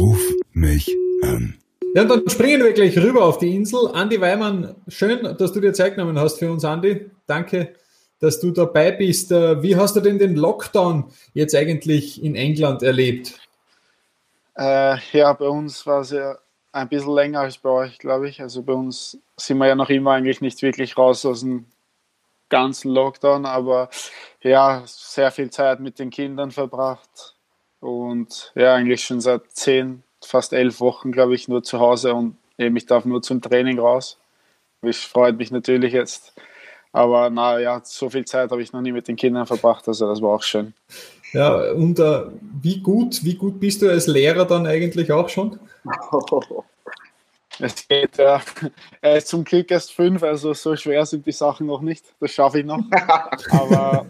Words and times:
Ruf 0.00 0.32
mich 0.54 0.96
an. 1.22 1.58
Ja, 1.94 2.02
und 2.02 2.08
dann 2.08 2.26
springen 2.30 2.64
wir 2.64 2.72
gleich 2.72 2.96
rüber 2.96 3.22
auf 3.22 3.36
die 3.36 3.54
Insel. 3.54 3.90
Andi 3.92 4.18
Weimann, 4.18 4.74
schön, 4.88 5.36
dass 5.36 5.52
du 5.52 5.60
dir 5.60 5.74
Zeit 5.74 5.94
genommen 5.94 6.18
hast 6.18 6.38
für 6.38 6.50
uns, 6.50 6.64
Andi. 6.64 7.10
Danke, 7.26 7.74
dass 8.18 8.40
du 8.40 8.50
dabei 8.50 8.92
bist. 8.92 9.30
Äh, 9.30 9.62
wie 9.62 9.76
hast 9.76 9.96
du 9.96 10.00
denn 10.00 10.18
den 10.18 10.36
Lockdown 10.36 11.12
jetzt 11.34 11.54
eigentlich 11.54 12.24
in 12.24 12.34
England 12.34 12.82
erlebt? 12.82 13.38
Äh, 14.56 14.96
ja, 15.12 15.34
bei 15.34 15.48
uns 15.48 15.86
war 15.86 16.00
es 16.00 16.12
ja 16.12 16.38
ein 16.72 16.88
bisschen 16.88 17.14
länger 17.14 17.40
als 17.40 17.58
bei 17.58 17.68
euch, 17.68 17.98
glaube 17.98 18.30
ich. 18.30 18.40
Also 18.40 18.62
bei 18.62 18.72
uns 18.72 19.18
sind 19.36 19.58
wir 19.58 19.66
ja 19.66 19.74
noch 19.74 19.90
immer 19.90 20.12
eigentlich 20.12 20.40
nicht 20.40 20.62
wirklich 20.62 20.96
raus 20.96 21.26
aus 21.26 21.40
dem 21.40 21.66
ganzen 22.48 22.90
Lockdown, 22.90 23.44
aber 23.44 23.90
ja, 24.40 24.82
sehr 24.86 25.30
viel 25.30 25.50
Zeit 25.50 25.78
mit 25.80 25.98
den 25.98 26.08
Kindern 26.08 26.52
verbracht 26.52 27.36
und 27.80 28.52
ja, 28.54 28.74
eigentlich 28.74 29.02
schon 29.02 29.20
seit 29.20 29.42
zehn, 29.52 30.02
fast 30.22 30.52
elf 30.52 30.80
Wochen, 30.80 31.12
glaube 31.12 31.34
ich, 31.34 31.48
nur 31.48 31.62
zu 31.62 31.80
Hause 31.80 32.14
und 32.14 32.36
eben 32.58 32.76
ich 32.76 32.86
darf 32.86 33.04
nur 33.04 33.22
zum 33.22 33.40
Training 33.40 33.78
raus. 33.78 34.18
Das 34.82 34.98
freut 34.98 35.36
mich 35.36 35.50
natürlich 35.50 35.92
jetzt. 35.92 36.34
Aber 36.92 37.30
naja, 37.30 37.80
so 37.84 38.10
viel 38.10 38.24
Zeit 38.24 38.50
habe 38.50 38.62
ich 38.62 38.72
noch 38.72 38.80
nie 38.80 38.92
mit 38.92 39.08
den 39.08 39.16
Kindern 39.16 39.46
verbracht, 39.46 39.86
also 39.88 40.08
das 40.08 40.20
war 40.20 40.30
auch 40.30 40.42
schön. 40.42 40.74
Ja, 41.32 41.70
und 41.72 41.98
äh, 42.00 42.22
wie 42.60 42.80
gut, 42.80 43.24
wie 43.24 43.34
gut 43.34 43.60
bist 43.60 43.82
du 43.82 43.88
als 43.88 44.08
Lehrer 44.08 44.44
dann 44.44 44.66
eigentlich 44.66 45.12
auch 45.12 45.28
schon? 45.28 45.58
Es 47.62 47.86
geht, 47.86 48.16
ja. 48.16 48.40
Er 49.02 49.16
ist 49.18 49.28
zum 49.28 49.44
Glück 49.44 49.70
erst 49.70 49.92
fünf, 49.92 50.22
also 50.22 50.54
so 50.54 50.76
schwer 50.76 51.04
sind 51.04 51.26
die 51.26 51.32
Sachen 51.32 51.66
noch 51.66 51.82
nicht. 51.82 52.06
Das 52.18 52.30
schaffe 52.30 52.60
ich 52.60 52.64
noch. 52.64 52.80
Aber 53.50 54.06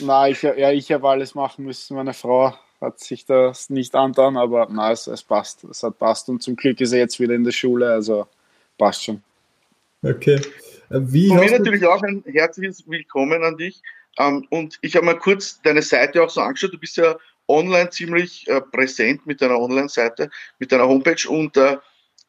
na, 0.00 0.28
ich, 0.28 0.42
ja, 0.42 0.70
ich 0.70 0.92
habe 0.92 1.08
alles 1.08 1.34
machen 1.34 1.64
müssen. 1.64 1.96
Meine 1.96 2.14
Frau 2.14 2.54
hat 2.86 3.00
sich 3.00 3.26
das 3.26 3.68
nicht 3.68 3.94
antan, 3.94 4.36
aber 4.36 4.68
na, 4.70 4.92
es, 4.92 5.06
es 5.08 5.22
passt. 5.22 5.64
Es 5.64 5.82
hat 5.82 5.98
passt 5.98 6.28
und 6.28 6.42
zum 6.42 6.56
Glück 6.56 6.80
ist 6.80 6.92
er 6.92 7.00
jetzt 7.00 7.18
wieder 7.18 7.34
in 7.34 7.44
der 7.44 7.52
Schule, 7.52 7.90
also 7.90 8.28
passt 8.78 9.04
schon. 9.04 9.22
Okay. 10.02 10.40
Wie 10.88 11.28
Von 11.28 11.40
mir 11.40 11.50
natürlich 11.50 11.84
auch 11.84 12.02
ein 12.02 12.22
herzliches 12.26 12.88
Willkommen 12.88 13.42
an 13.42 13.56
dich. 13.56 13.82
Ähm, 14.18 14.46
und 14.50 14.78
ich 14.82 14.94
habe 14.94 15.04
mal 15.04 15.18
kurz 15.18 15.60
deine 15.62 15.82
Seite 15.82 16.22
auch 16.22 16.30
so 16.30 16.40
angeschaut. 16.40 16.72
Du 16.72 16.78
bist 16.78 16.96
ja 16.96 17.16
online 17.48 17.90
ziemlich 17.90 18.46
äh, 18.46 18.60
präsent 18.60 19.26
mit 19.26 19.42
deiner 19.42 19.58
Online-Seite, 19.58 20.30
mit 20.60 20.70
deiner 20.70 20.86
Homepage. 20.86 21.28
Und 21.28 21.56
äh, 21.56 21.78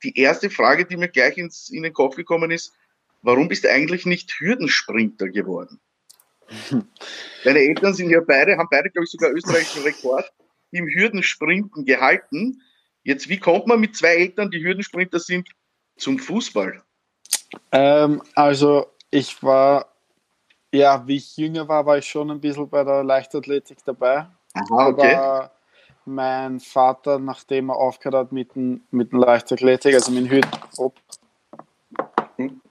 die 0.04 0.18
erste 0.20 0.50
Frage, 0.50 0.86
die 0.86 0.98
mir 0.98 1.08
gleich 1.08 1.38
ins, 1.38 1.70
in 1.70 1.84
den 1.84 1.94
Kopf 1.94 2.16
gekommen 2.16 2.50
ist, 2.50 2.74
warum 3.22 3.48
bist 3.48 3.64
du 3.64 3.72
eigentlich 3.72 4.08
nicht 4.08 4.34
Hürdensprinter 4.40 5.30
geworden? 5.30 5.80
Deine 7.44 7.60
Eltern 7.60 7.94
sind 7.94 8.10
ja 8.10 8.22
beide, 8.22 8.58
haben 8.58 8.70
beide, 8.72 8.90
glaube 8.90 9.06
ich, 9.06 9.12
sogar 9.12 9.32
österreichischen 9.32 9.84
Rekord 9.84 10.26
im 10.72 10.88
Hürdensprinten 10.88 11.86
gehalten. 11.86 12.62
Jetzt, 13.04 13.30
wie 13.30 13.40
kommt 13.40 13.68
man 13.68 13.80
mit 13.80 13.96
zwei 13.96 14.16
Eltern, 14.16 14.52
die 14.52 14.64
Hürdensprinter 14.64 15.20
sind, 15.20 15.50
zum 15.98 16.20
Fußball? 16.20 16.84
Ähm, 17.72 18.22
also, 18.36 18.88
ich 19.10 19.42
war, 19.42 19.94
ja, 20.74 21.08
wie 21.08 21.18
ich 21.18 21.38
jünger 21.38 21.68
war, 21.68 21.86
war 21.86 21.98
ich 21.98 22.06
schon 22.06 22.30
ein 22.32 22.42
bisschen 22.42 22.70
bei 22.70 22.84
der 22.84 23.04
Leichtathletik 23.04 23.80
dabei. 23.86 24.28
Aha, 24.54 24.88
okay. 24.88 25.16
Aber 25.16 25.52
mein 26.06 26.60
Vater, 26.60 27.20
nachdem 27.20 27.70
er 27.70 27.76
aufgehört 27.76 28.16
hat 28.16 28.32
mit 28.32 28.56
dem, 28.56 28.82
mit 28.92 29.12
dem 29.12 29.20
Leichtathletik, 29.20 29.94
also 29.94 30.12
mit 30.12 30.26
dem 30.26 30.32
Hürden, 30.32 30.52
oh, 30.78 30.92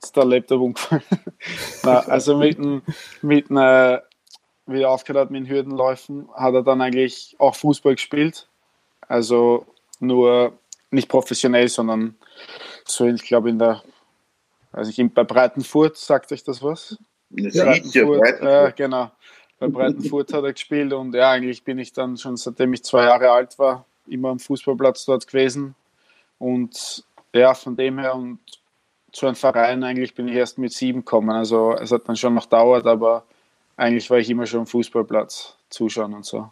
ist 0.03 0.17
der 0.17 0.25
Laptop 0.25 0.61
umgefallen. 0.61 1.03
Also 1.83 2.37
mit 2.37 2.59
dem, 2.59 2.83
mit 3.23 3.49
dem, 3.49 3.99
wie 4.67 4.83
er 4.83 4.91
aufgehört 4.91 5.27
hat 5.27 5.31
mit 5.31 5.43
den 5.43 5.51
Hürdenläufen, 5.51 6.29
hat 6.35 6.55
er 6.55 6.63
dann 6.63 6.81
eigentlich 6.81 7.37
auch 7.39 7.55
Fußball 7.55 7.95
gespielt. 7.95 8.49
Also 9.09 9.67
nur 10.01 10.53
nicht 10.91 11.09
professionell, 11.09 11.69
sondern 11.69 12.17
so, 12.85 13.07
ich 13.07 13.23
glaube, 13.23 13.51
in 13.51 13.59
der, 13.59 13.83
also 14.73 14.91
ich 14.91 15.13
bei 15.13 15.25
Breitenfurt, 15.25 15.97
sagt 15.97 16.33
euch 16.33 16.45
das 16.45 16.63
was? 16.63 16.99
Ja, 17.31 17.65
Breitenfurt, 17.65 18.21
Breitenfurt. 18.21 18.69
Äh, 18.69 18.73
genau 18.77 19.11
bei 19.59 19.69
Breitenfurt 19.69 20.33
hat 20.33 20.45
er 20.45 20.53
gespielt 20.53 20.93
und 20.93 21.15
ja, 21.15 21.31
eigentlich 21.31 21.65
bin 21.65 21.79
ich 21.79 21.93
dann 21.93 22.17
schon 22.17 22.37
seitdem 22.37 22.73
ich 22.75 22.85
zwei 22.85 23.05
Jahre 23.05 23.31
alt 23.31 23.59
war, 23.59 23.87
immer 24.07 24.31
am 24.31 24.39
Fußballplatz 24.39 25.07
dort 25.07 25.27
gewesen. 25.27 25.75
Und 26.39 27.05
ja, 27.33 27.55
von 27.55 27.77
dem 27.77 27.99
her 27.99 28.15
und 28.15 28.39
zu 29.13 29.27
einem 29.27 29.37
Verein 29.37 29.83
eigentlich 29.83 30.15
bin 30.15 30.29
ich 30.29 30.35
erst 30.35 30.59
mit 30.59 30.73
sieben 30.73 31.01
gekommen. 31.01 31.31
Also 31.31 31.73
es 31.73 31.91
hat 31.91 32.09
dann 32.09 32.17
schon 32.17 32.35
noch 32.35 32.47
dauert, 32.47 32.87
aber 32.87 33.25
eigentlich 33.77 34.09
war 34.11 34.19
ich 34.19 34.31
immer 34.31 34.47
schon 34.47 34.61
am 34.61 34.67
Fußballplatz 34.67 35.57
zuschauen 35.69 36.15
und 36.15 36.25
so. 36.25 36.51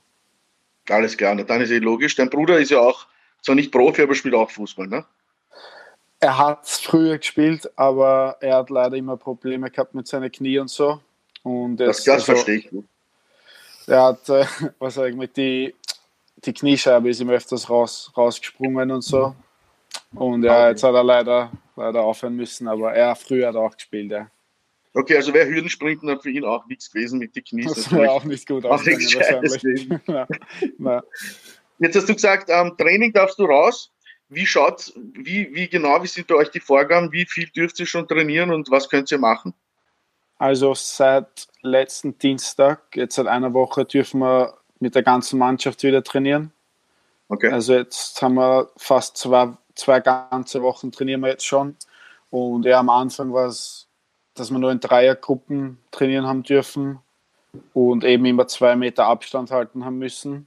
Alles 0.88 1.16
klar, 1.16 1.34
dann 1.36 1.60
ist 1.60 1.70
eh 1.70 1.78
logisch. 1.78 2.14
Dein 2.14 2.28
Bruder 2.28 2.58
ist 2.58 2.70
ja 2.70 2.80
auch 2.80 3.06
zwar 3.42 3.54
nicht 3.54 3.72
Profi, 3.72 4.02
aber 4.02 4.14
spielt 4.14 4.34
auch 4.34 4.50
Fußball, 4.50 4.86
ne? 4.86 5.04
Er 6.20 6.38
hat 6.38 6.66
früher 6.66 7.18
gespielt, 7.18 7.70
aber 7.76 8.36
er 8.40 8.56
hat 8.56 8.70
leider 8.70 8.96
immer 8.96 9.16
Probleme 9.16 9.70
gehabt 9.70 9.94
mit 9.94 10.06
seinen 10.06 10.30
Knie 10.30 10.58
und 10.58 10.68
so. 10.68 11.00
Und 11.42 11.76
das, 11.76 12.04
das 12.04 12.14
also, 12.14 12.24
verstehe 12.26 12.56
ich 12.56 12.70
gut. 12.70 12.86
Er 13.86 14.02
hat, 14.02 14.28
äh, 14.28 14.46
was 14.78 14.94
sag 14.94 15.08
ich, 15.08 15.16
mit 15.16 15.36
die, 15.36 15.74
die 16.36 16.52
Kniescheibe 16.52 17.10
ist 17.10 17.20
ihm 17.20 17.30
öfters 17.30 17.68
raus, 17.68 18.10
rausgesprungen 18.16 18.90
und 18.90 19.02
so. 19.02 19.34
Und 20.14 20.44
ja, 20.44 20.70
jetzt 20.70 20.82
hat 20.82 20.94
er 20.94 21.04
leider, 21.04 21.50
leider 21.76 22.02
aufhören 22.02 22.36
müssen, 22.36 22.68
aber 22.68 22.94
er 22.94 23.14
früher 23.16 23.48
hat 23.48 23.56
auch 23.56 23.74
gespielt, 23.74 24.10
ja. 24.10 24.28
Okay, 24.96 25.16
also 25.16 25.34
wäre 25.34 25.48
Hürdensprinten 25.48 26.06
dann 26.06 26.20
für 26.20 26.30
ihn 26.30 26.44
auch 26.44 26.66
nichts 26.66 26.90
gewesen 26.90 27.18
mit 27.18 27.34
den 27.34 27.42
Knie. 27.42 27.64
Das 27.64 27.90
wäre 27.90 28.12
auch 28.12 28.24
nicht 28.24 28.46
gut 28.46 28.64
ausgegangen 28.64 29.42
wahrscheinlich. 29.42 29.88
ja, 30.78 31.02
Jetzt 31.80 31.96
hast 31.96 32.08
du 32.08 32.14
gesagt, 32.14 32.48
ähm, 32.48 32.74
Training 32.78 33.12
darfst 33.12 33.38
du 33.38 33.44
raus. 33.44 33.90
Wie 34.28 34.46
schaut, 34.46 34.92
wie, 34.96 35.52
wie 35.52 35.68
genau, 35.68 36.02
wie 36.02 36.06
sind 36.06 36.28
bei 36.28 36.36
euch 36.36 36.50
die 36.50 36.60
Vorgaben? 36.60 37.12
Wie 37.12 37.26
viel 37.26 37.48
dürft 37.48 37.78
ihr 37.80 37.86
schon 37.86 38.06
trainieren 38.06 38.52
und 38.52 38.70
was 38.70 38.88
könnt 38.88 39.10
ihr 39.10 39.18
machen? 39.18 39.52
Also 40.38 40.74
seit 40.74 41.48
letzten 41.62 42.16
Dienstag, 42.18 42.80
jetzt 42.94 43.16
seit 43.16 43.26
einer 43.26 43.52
Woche, 43.52 43.84
dürfen 43.84 44.20
wir 44.20 44.54
mit 44.78 44.94
der 44.94 45.02
ganzen 45.02 45.38
Mannschaft 45.38 45.82
wieder 45.82 46.02
trainieren. 46.02 46.52
Okay. 47.28 47.50
Also 47.50 47.74
jetzt 47.74 48.20
haben 48.22 48.34
wir 48.34 48.70
fast 48.76 49.16
zwei, 49.16 49.52
zwei 49.74 50.00
ganze 50.00 50.62
Wochen 50.62 50.92
trainieren 50.92 51.20
wir 51.20 51.30
jetzt 51.30 51.46
schon. 51.46 51.76
Und 52.30 52.64
ja, 52.64 52.78
am 52.80 52.90
Anfang 52.90 53.32
war 53.32 53.46
es, 53.46 53.86
dass 54.34 54.50
wir 54.50 54.58
nur 54.58 54.72
in 54.72 54.80
Dreiergruppen 54.80 55.78
trainieren 55.90 56.26
haben 56.26 56.42
dürfen 56.42 56.98
und 57.72 58.04
eben 58.04 58.24
immer 58.24 58.46
zwei 58.46 58.76
Meter 58.76 59.06
Abstand 59.06 59.50
halten 59.50 59.84
haben 59.84 59.98
müssen. 59.98 60.46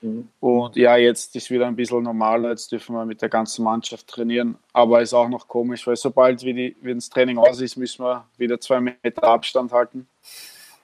Mhm. 0.00 0.28
Und 0.40 0.76
ja, 0.76 0.96
jetzt 0.96 1.34
ist 1.36 1.50
wieder 1.50 1.66
ein 1.66 1.76
bisschen 1.76 2.02
normaler. 2.02 2.50
Jetzt 2.50 2.70
dürfen 2.72 2.94
wir 2.94 3.04
mit 3.04 3.22
der 3.22 3.28
ganzen 3.28 3.64
Mannschaft 3.64 4.06
trainieren. 4.06 4.56
Aber 4.72 5.02
ist 5.02 5.14
auch 5.14 5.28
noch 5.28 5.48
komisch, 5.48 5.86
weil 5.86 5.96
sobald 5.96 6.42
wie, 6.44 6.54
die, 6.54 6.76
wie 6.82 6.94
das 6.94 7.10
Training 7.10 7.38
aus 7.38 7.60
ist, 7.60 7.76
müssen 7.76 8.04
wir 8.04 8.24
wieder 8.36 8.60
zwei 8.60 8.80
Meter 8.80 9.24
Abstand 9.24 9.72
halten. 9.72 10.06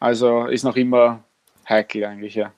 Also 0.01 0.47
ist 0.47 0.65
noch 0.65 0.77
immer 0.77 1.23
heikel 1.69 2.05
eigentlich, 2.05 2.35
ja. 2.35 2.53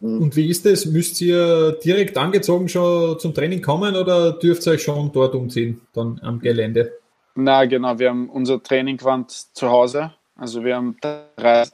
Mhm. 0.00 0.22
Und 0.22 0.36
wie 0.36 0.48
ist 0.48 0.64
es? 0.66 0.86
Müsst 0.86 1.20
ihr 1.20 1.72
direkt 1.84 2.16
angezogen 2.16 2.68
schon 2.68 3.18
zum 3.18 3.34
Training 3.34 3.62
kommen 3.62 3.96
oder 3.96 4.32
dürft 4.32 4.66
ihr 4.66 4.72
euch 4.72 4.82
schon 4.82 5.10
dort 5.12 5.34
umziehen, 5.34 5.80
dann 5.92 6.20
am 6.22 6.38
Gelände? 6.40 6.92
Na 7.40 7.66
genau, 7.66 7.96
wir 8.00 8.08
haben 8.10 8.28
unser 8.28 8.60
Traininggewand 8.60 9.30
zu 9.30 9.70
Hause. 9.70 10.12
Also 10.36 10.64
wir 10.64 10.74
haben 10.74 10.96
drei 11.36 11.68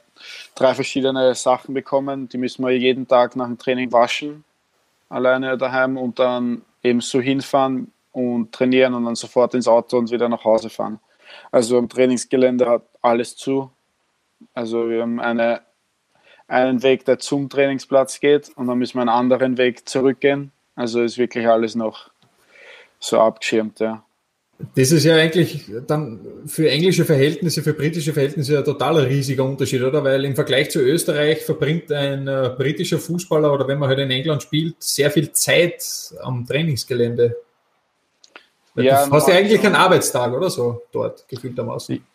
drei 0.53 0.75
verschiedene 0.75 1.33
Sachen 1.33 1.73
bekommen. 1.73 2.29
Die 2.29 2.37
müssen 2.37 2.63
wir 2.63 2.77
jeden 2.77 3.07
Tag 3.07 3.35
nach 3.35 3.47
dem 3.47 3.57
Training 3.57 3.91
waschen, 3.91 4.43
alleine 5.09 5.57
daheim 5.57 5.97
und 5.97 6.19
dann 6.19 6.61
eben 6.83 7.01
so 7.01 7.19
hinfahren 7.19 7.91
und 8.11 8.51
trainieren 8.51 8.93
und 8.93 9.05
dann 9.05 9.15
sofort 9.15 9.55
ins 9.55 9.67
Auto 9.67 9.97
und 9.97 10.11
wieder 10.11 10.29
nach 10.29 10.43
Hause 10.43 10.69
fahren. 10.69 10.99
Also 11.51 11.79
im 11.79 11.89
Trainingsgelände 11.89 12.69
hat 12.69 12.83
alles 13.01 13.35
zu. 13.35 13.71
Also 14.53 14.87
wir 14.87 15.01
haben 15.01 15.19
eine, 15.19 15.61
einen 16.47 16.83
Weg, 16.83 17.05
der 17.05 17.17
zum 17.17 17.49
Trainingsplatz 17.49 18.19
geht 18.19 18.49
und 18.55 18.67
dann 18.67 18.77
müssen 18.77 18.97
wir 18.97 19.01
einen 19.01 19.09
anderen 19.09 19.57
Weg 19.57 19.89
zurückgehen. 19.89 20.51
Also 20.75 21.01
ist 21.01 21.17
wirklich 21.17 21.47
alles 21.47 21.73
noch 21.75 22.11
so 22.99 23.19
abgeschirmt, 23.19 23.79
ja. 23.79 24.04
Das 24.73 24.91
ist 24.91 25.03
ja 25.03 25.15
eigentlich 25.15 25.69
dann 25.85 26.19
für 26.45 26.69
englische 26.69 27.03
Verhältnisse, 27.03 27.61
für 27.61 27.73
britische 27.73 28.13
Verhältnisse 28.13 28.57
ein 28.57 28.63
totaler 28.63 29.05
riesiger 29.05 29.43
Unterschied, 29.43 29.81
oder? 29.81 30.03
Weil 30.03 30.23
im 30.23 30.35
Vergleich 30.35 30.71
zu 30.71 30.79
Österreich 30.79 31.43
verbringt 31.43 31.91
ein 31.91 32.27
äh, 32.27 32.53
britischer 32.57 32.97
Fußballer 32.99 33.51
oder 33.51 33.67
wenn 33.67 33.79
man 33.79 33.89
halt 33.89 33.99
in 33.99 34.11
England 34.11 34.43
spielt, 34.43 34.81
sehr 34.81 35.11
viel 35.11 35.31
Zeit 35.33 35.83
am 36.21 36.45
Trainingsgelände. 36.45 37.35
Weil 38.75 38.85
ja, 38.85 39.05
du 39.05 39.11
hast 39.11 39.27
ja 39.27 39.35
eigentlich 39.35 39.65
einen 39.65 39.75
Arbeitstag 39.75 40.33
oder 40.33 40.49
so 40.49 40.83
dort, 40.91 41.27
gefühltermaßen. 41.27 42.05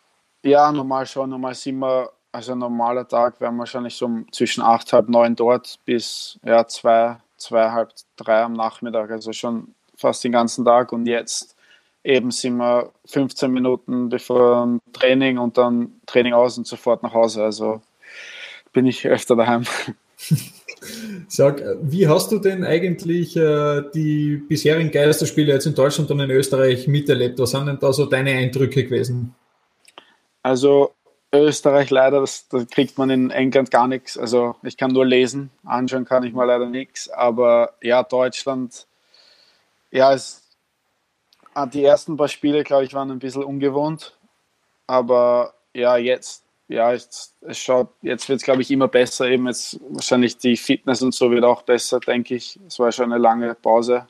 Ja, 0.43 0.73
normal 0.73 1.05
schon. 1.07 1.29
Normal 1.29 1.55
sind 1.55 1.79
wir, 1.79 2.11
also 2.33 2.53
ein 2.53 2.59
normaler 2.59 3.07
Tag 3.07 3.39
wären 3.41 3.59
wahrscheinlich 3.59 3.95
so 3.95 4.09
zwischen 4.33 4.63
acht, 4.63 4.93
halb 4.95 5.11
neun 5.11 5.37
dort 5.37 5.79
bis 5.85 6.39
ja, 6.43 6.67
zwei, 6.67 7.19
zwei, 7.37 7.71
halb 7.71 7.91
drei 8.17 8.43
am 8.43 8.55
Nachmittag. 8.55 9.11
Also 9.11 9.33
schon 9.35 9.75
fast 9.95 10.25
den 10.25 10.33
ganzen 10.33 10.65
Tag 10.65 10.93
und 10.93 11.07
jetzt 11.07 11.55
eben 12.05 12.31
sind 12.31 12.57
wir 12.57 12.93
15 13.07 13.51
Minuten 13.51 14.09
bevor 14.09 14.63
dem 14.63 14.81
Training 14.93 15.39
und 15.39 15.59
dann 15.59 16.01
Training 16.07 16.33
aus 16.33 16.59
und 16.59 16.67
sofort 16.67 17.03
nach 17.03 17.15
Hause. 17.15 17.45
Also 17.45 17.83
bin 18.73 18.87
ich 18.87 19.07
öfter 19.07 19.37
daheim. 19.37 19.65
Sag, 21.29 21.63
wie 21.83 22.09
hast 22.09 22.33
du 22.33 22.39
denn 22.39 22.65
eigentlich 22.65 23.37
äh, 23.37 23.83
die 23.95 24.37
bisherigen 24.37 24.91
Geisterspiele 24.91 25.53
jetzt 25.53 25.67
in 25.67 25.75
Deutschland 25.75 26.11
und 26.11 26.21
in 26.21 26.31
Österreich 26.31 26.89
miterlebt? 26.89 27.39
Was 27.39 27.51
sind 27.51 27.67
denn 27.67 27.79
da 27.79 27.93
so 27.93 28.07
deine 28.07 28.33
Eindrücke 28.33 28.85
gewesen? 28.85 29.35
Also 30.43 30.93
Österreich 31.33 31.91
leider, 31.91 32.21
das, 32.21 32.49
da 32.49 32.65
kriegt 32.65 32.99
man 32.99 33.11
in 33.11 33.31
England 33.31 33.71
gar 33.71 33.87
nichts. 33.89 34.17
Also 34.17 34.57
ich 34.63 34.77
kann 34.77 34.93
nur 34.93 35.07
lesen, 35.07 35.51
anschauen 35.65 36.05
kann 36.05 36.25
ich 36.25 36.33
mal 36.33 36.45
leider 36.45 36.67
nichts. 36.67 37.09
Aber 37.11 37.75
ja, 37.83 38.03
Deutschland, 38.03 38.87
ja, 39.91 40.15
es, 40.15 40.40
die 41.67 41.85
ersten 41.85 42.17
paar 42.17 42.29
Spiele, 42.29 42.65
glaube 42.65 42.85
ich, 42.85 42.95
waren 42.95 43.11
ein 43.11 43.19
bisschen 43.19 43.45
ungewohnt. 43.45 44.17
Aber 44.87 45.55
ja, 45.75 45.97
jetzt, 45.97 46.45
ja, 46.69 46.93
es, 46.93 47.35
es 47.41 47.59
schaut, 47.59 47.89
jetzt 48.03 48.29
wird 48.29 48.41
es, 48.41 48.45
glaube 48.45 48.63
ich, 48.63 48.71
immer 48.71 48.89
besser. 48.89 49.29
Eben 49.29 49.47
jetzt 49.47 49.81
wahrscheinlich 49.89 50.39
die 50.39 50.57
Fitness 50.57 51.03
und 51.03 51.15
so 51.15 51.31
wird 51.31 51.45
auch 51.45 51.63
besser, 51.63 52.01
denke 52.01 52.35
ich. 52.35 52.59
Es 52.67 52.79
war 52.79 52.93
schon 52.93 53.13
eine 53.13 53.21
lange 53.21 53.55
Pause. 53.55 54.07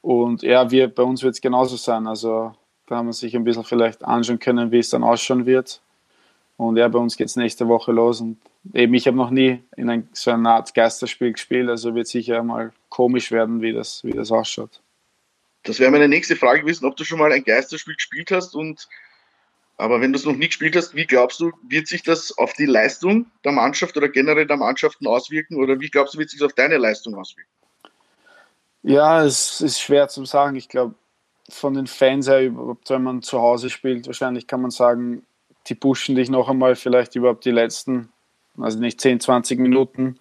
Und 0.00 0.42
ja, 0.42 0.70
wir, 0.70 0.88
bei 0.88 1.02
uns 1.02 1.22
wird 1.22 1.34
es 1.34 1.40
genauso 1.40 1.76
sein. 1.76 2.06
Also 2.06 2.54
da 2.86 2.96
haben 2.96 3.06
wir 3.06 3.12
sich 3.12 3.36
ein 3.36 3.44
bisschen 3.44 3.64
vielleicht 3.64 4.04
anschauen 4.04 4.38
können, 4.38 4.70
wie 4.72 4.78
es 4.78 4.90
dann 4.90 5.04
ausschauen 5.04 5.46
wird. 5.46 5.80
Und 6.56 6.76
ja, 6.76 6.88
bei 6.88 6.98
uns 6.98 7.16
geht 7.16 7.28
es 7.28 7.36
nächste 7.36 7.68
Woche 7.68 7.92
los. 7.92 8.20
Und 8.20 8.38
eben, 8.74 8.94
ich 8.94 9.06
habe 9.06 9.16
noch 9.16 9.30
nie 9.30 9.62
in 9.76 9.88
ein, 9.88 10.08
so 10.12 10.30
einer 10.30 10.54
Art 10.54 10.74
Geisterspiel 10.74 11.32
gespielt, 11.32 11.68
also 11.68 11.94
wird 11.94 12.08
sicher 12.08 12.42
mal 12.42 12.72
komisch 12.88 13.30
werden, 13.30 13.62
wie 13.62 13.72
das, 13.72 14.02
wie 14.04 14.12
das 14.12 14.32
ausschaut. 14.32 14.80
Das 15.62 15.80
wäre 15.80 15.90
meine 15.90 16.08
nächste 16.08 16.36
Frage 16.36 16.60
gewesen, 16.60 16.86
ob 16.86 16.96
du 16.96 17.04
schon 17.04 17.18
mal 17.18 17.32
ein 17.32 17.44
Geisterspiel 17.44 17.94
gespielt 17.94 18.30
hast. 18.30 18.54
Und 18.54 18.88
aber 19.76 20.00
wenn 20.00 20.12
du 20.12 20.18
es 20.18 20.24
noch 20.24 20.34
nie 20.34 20.48
gespielt 20.48 20.74
hast, 20.74 20.94
wie 20.94 21.06
glaubst 21.06 21.40
du, 21.40 21.52
wird 21.62 21.86
sich 21.86 22.02
das 22.02 22.36
auf 22.36 22.52
die 22.54 22.66
Leistung 22.66 23.26
der 23.44 23.52
Mannschaft 23.52 23.96
oder 23.96 24.08
generell 24.08 24.46
der 24.46 24.56
Mannschaften 24.56 25.06
auswirken? 25.06 25.56
Oder 25.56 25.78
wie 25.80 25.88
glaubst 25.88 26.14
du, 26.14 26.18
wird 26.18 26.30
sich 26.30 26.40
das 26.40 26.46
auf 26.46 26.54
deine 26.54 26.78
Leistung 26.78 27.14
auswirken? 27.14 27.50
Ja, 28.82 29.24
es 29.24 29.60
ist 29.60 29.80
schwer 29.80 30.08
zu 30.08 30.24
sagen. 30.24 30.56
Ich 30.56 30.68
glaube, 30.68 30.94
von 31.48 31.74
den 31.74 31.86
Fans 31.86 32.28
her, 32.28 32.50
wenn 32.88 33.02
man 33.02 33.22
zu 33.22 33.40
Hause 33.40 33.70
spielt, 33.70 34.06
wahrscheinlich 34.06 34.46
kann 34.46 34.62
man 34.62 34.70
sagen, 34.70 35.24
die 35.66 35.74
pushen 35.74 36.14
dich 36.14 36.30
noch 36.30 36.48
einmal 36.48 36.76
vielleicht 36.76 37.14
überhaupt 37.14 37.44
die 37.44 37.50
letzten, 37.50 38.08
also 38.58 38.78
nicht 38.78 39.00
10, 39.00 39.20
20 39.20 39.58
Minuten, 39.58 40.18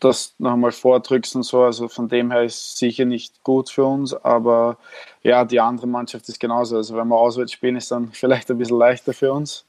das 0.00 0.34
noch 0.38 0.52
einmal 0.52 0.72
vordrückst 0.72 1.36
und 1.36 1.42
so. 1.42 1.62
Also 1.62 1.88
von 1.88 2.08
dem 2.08 2.30
her 2.30 2.42
ist 2.42 2.56
es 2.56 2.78
sicher 2.78 3.04
nicht 3.04 3.42
gut 3.44 3.70
für 3.70 3.84
uns, 3.84 4.14
aber 4.14 4.78
ja, 5.22 5.44
die 5.44 5.60
andere 5.60 5.86
Mannschaft 5.86 6.28
ist 6.28 6.40
genauso. 6.40 6.76
Also 6.76 6.96
wenn 6.96 7.08
wir 7.08 7.16
auswärts 7.16 7.52
spielen, 7.52 7.76
ist 7.76 7.90
dann 7.90 8.08
vielleicht 8.12 8.50
ein 8.50 8.58
bisschen 8.58 8.78
leichter 8.78 9.12
für 9.12 9.32
uns. 9.32 9.64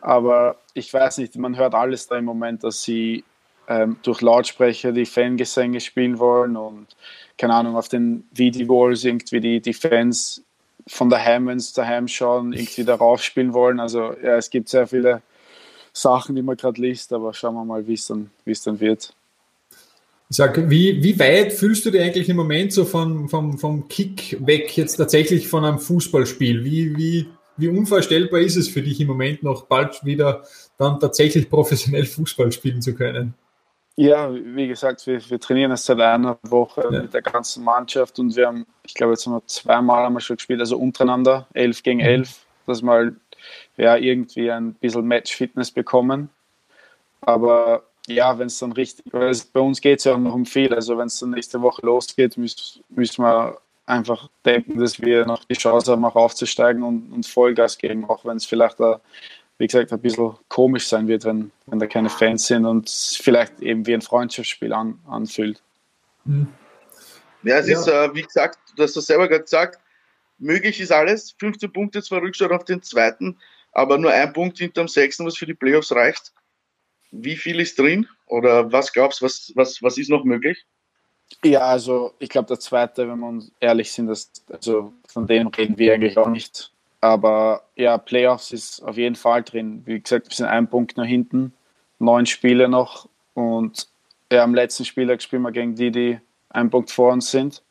Aber 0.00 0.56
ich 0.74 0.92
weiß 0.92 1.18
nicht, 1.18 1.36
man 1.36 1.56
hört 1.56 1.74
alles 1.74 2.08
da 2.08 2.16
im 2.18 2.24
Moment, 2.24 2.64
dass 2.64 2.82
sie 2.82 3.24
ähm, 3.68 3.96
durch 4.02 4.20
Lautsprecher 4.20 4.92
die 4.92 5.06
Fangesänge 5.06 5.80
spielen 5.80 6.18
wollen 6.18 6.56
und 6.56 6.88
keine 7.38 7.54
Ahnung, 7.54 7.76
auf 7.76 7.88
den 7.88 8.28
Video-Walls 8.32 9.04
irgendwie 9.04 9.40
die, 9.40 9.60
die 9.60 9.74
Fans 9.74 10.42
von 10.88 11.08
daheim, 11.08 11.46
wenn 11.46 11.60
sie 11.60 11.74
daheim 11.74 12.08
schauen, 12.08 12.52
irgendwie 12.52 12.84
darauf 12.84 13.22
spielen 13.22 13.52
wollen. 13.52 13.78
Also 13.78 14.12
ja, 14.22 14.36
es 14.36 14.50
gibt 14.50 14.68
sehr 14.68 14.88
viele 14.88 15.22
Sachen, 15.92 16.34
die 16.34 16.42
man 16.42 16.56
gerade 16.56 16.80
liest, 16.80 17.12
aber 17.12 17.32
schauen 17.34 17.54
wir 17.54 17.64
mal, 17.64 17.86
wie 17.86 17.94
es 17.94 18.06
dann, 18.06 18.30
dann 18.44 18.80
wird. 18.80 19.14
Sag, 20.34 20.70
wie, 20.70 21.02
wie 21.02 21.18
weit 21.18 21.52
fühlst 21.52 21.84
du 21.84 21.90
dich 21.90 22.00
eigentlich 22.00 22.26
im 22.30 22.36
Moment 22.36 22.72
so 22.72 22.86
vom, 22.86 23.28
vom, 23.28 23.58
vom 23.58 23.86
Kick 23.88 24.38
weg 24.40 24.74
jetzt 24.78 24.96
tatsächlich 24.96 25.46
von 25.46 25.62
einem 25.62 25.78
Fußballspiel? 25.78 26.64
Wie, 26.64 26.96
wie, 26.96 27.28
wie 27.58 27.68
unvorstellbar 27.68 28.40
ist 28.40 28.56
es 28.56 28.66
für 28.68 28.80
dich 28.80 28.98
im 28.98 29.08
Moment 29.08 29.42
noch 29.42 29.66
bald 29.66 30.02
wieder 30.06 30.42
dann 30.78 30.98
tatsächlich 30.98 31.50
professionell 31.50 32.06
Fußball 32.06 32.50
spielen 32.50 32.80
zu 32.80 32.94
können? 32.94 33.34
Ja, 33.96 34.32
wie 34.32 34.68
gesagt, 34.68 35.06
wir, 35.06 35.20
wir 35.28 35.38
trainieren 35.38 35.70
jetzt 35.70 35.84
seit 35.84 36.00
einer 36.00 36.38
Woche 36.44 36.88
ja. 36.90 37.02
mit 37.02 37.12
der 37.12 37.20
ganzen 37.20 37.62
Mannschaft 37.62 38.18
und 38.18 38.34
wir 38.34 38.46
haben, 38.46 38.64
ich 38.86 38.94
glaube, 38.94 39.12
jetzt 39.12 39.26
haben 39.26 39.34
wir 39.34 39.46
zweimal 39.46 40.04
haben 40.04 40.14
wir 40.14 40.20
schon 40.20 40.36
gespielt, 40.36 40.60
also 40.60 40.78
untereinander, 40.78 41.46
elf 41.52 41.82
gegen 41.82 41.98
mhm. 41.98 42.06
elf, 42.06 42.46
dass 42.66 42.80
wir 42.80 42.90
halt, 42.90 43.14
ja, 43.76 43.96
irgendwie 43.96 44.50
ein 44.50 44.72
bisschen 44.72 45.04
Match-Fitness 45.04 45.72
bekommen. 45.72 46.30
Aber 47.20 47.82
ja, 48.06 48.38
wenn 48.38 48.48
es 48.48 48.58
dann 48.58 48.72
richtig, 48.72 49.04
weil 49.12 49.34
bei 49.52 49.60
uns 49.60 49.80
geht 49.80 50.00
es 50.00 50.04
ja 50.04 50.14
auch 50.14 50.18
noch 50.18 50.34
um 50.34 50.46
viel, 50.46 50.74
also 50.74 50.98
wenn 50.98 51.06
es 51.06 51.18
dann 51.18 51.30
nächste 51.30 51.62
Woche 51.62 51.84
losgeht, 51.84 52.36
müssen, 52.36 52.82
müssen 52.88 53.22
wir 53.22 53.58
einfach 53.86 54.28
denken, 54.44 54.78
dass 54.78 55.00
wir 55.00 55.26
noch 55.26 55.44
die 55.44 55.54
Chance 55.54 55.92
haben, 55.92 56.04
auch 56.04 56.16
aufzusteigen 56.16 56.82
und, 56.82 57.12
und 57.12 57.26
Vollgas 57.26 57.78
geben, 57.78 58.04
auch 58.08 58.24
wenn 58.24 58.36
es 58.36 58.46
vielleicht 58.46 58.80
da 58.80 59.00
wie 59.62 59.68
gesagt, 59.68 59.92
ein 59.92 60.00
bisschen 60.00 60.34
komisch 60.48 60.88
sein 60.88 61.06
wird, 61.06 61.24
wenn, 61.24 61.52
wenn 61.66 61.78
da 61.78 61.86
keine 61.86 62.10
Fans 62.10 62.48
sind 62.48 62.66
und 62.66 62.90
vielleicht 62.90 63.60
eben 63.60 63.86
wie 63.86 63.94
ein 63.94 64.02
Freundschaftsspiel 64.02 64.72
an, 64.72 64.98
anfühlt. 65.06 65.62
Mhm. 66.24 66.48
Ja, 67.44 67.58
es 67.58 67.68
ja. 67.68 67.78
ist, 67.78 67.86
äh, 67.86 68.12
wie 68.12 68.22
gesagt, 68.22 68.58
du 68.76 68.82
hast 68.82 68.96
das 68.96 69.06
selber 69.06 69.28
gerade 69.28 69.44
gesagt, 69.44 69.80
möglich 70.38 70.80
ist 70.80 70.90
alles. 70.90 71.36
15 71.38 71.72
Punkte 71.72 72.02
zwar 72.02 72.22
Rückstand 72.22 72.50
auf 72.50 72.64
den 72.64 72.82
zweiten, 72.82 73.38
aber 73.70 73.98
nur 73.98 74.10
ein 74.10 74.32
Punkt 74.32 74.58
hinterm 74.58 74.88
sechsten, 74.88 75.24
was 75.26 75.36
für 75.36 75.46
die 75.46 75.54
Playoffs 75.54 75.92
reicht. 75.92 76.32
Wie 77.12 77.36
viel 77.36 77.60
ist 77.60 77.78
drin? 77.78 78.08
Oder 78.26 78.72
was 78.72 78.92
glaubst 78.92 79.20
du, 79.20 79.26
was, 79.26 79.52
was, 79.54 79.82
was 79.82 79.98
ist 79.98 80.10
noch 80.10 80.24
möglich? 80.24 80.64
Ja, 81.44 81.60
also 81.60 82.14
ich 82.18 82.28
glaube, 82.28 82.48
der 82.48 82.58
zweite, 82.58 83.08
wenn 83.08 83.18
wir 83.18 83.28
uns 83.28 83.52
ehrlich 83.60 83.92
sind, 83.92 84.06
das, 84.08 84.30
also 84.50 84.92
von 85.06 85.26
dem 85.26 85.46
reden 85.48 85.78
wir 85.78 85.94
eigentlich 85.94 86.18
auch 86.18 86.28
nicht. 86.28 86.70
Aber 87.00 87.62
ja, 87.74 87.98
Playoffs 87.98 88.52
ist 88.52 88.80
auf 88.82 88.96
jeden 88.96 89.16
Fall 89.16 89.42
drin. 89.42 89.82
Wie 89.84 90.00
gesagt, 90.00 90.28
wir 90.28 90.36
sind 90.36 90.46
einen 90.46 90.68
Punkt 90.68 90.96
nach 90.96 91.06
hinten, 91.06 91.52
neun 91.98 92.26
Spiele 92.26 92.68
noch. 92.68 93.08
Und 93.34 93.88
ja, 94.30 94.44
am 94.44 94.54
letzten 94.54 94.84
Spieltag 94.84 95.22
spielen 95.22 95.42
wir 95.42 95.52
gegen 95.52 95.74
die, 95.74 95.90
die 95.90 96.18
einen 96.50 96.70
Punkt 96.70 96.90
vor 96.90 97.12
uns 97.12 97.30
sind. 97.30 97.62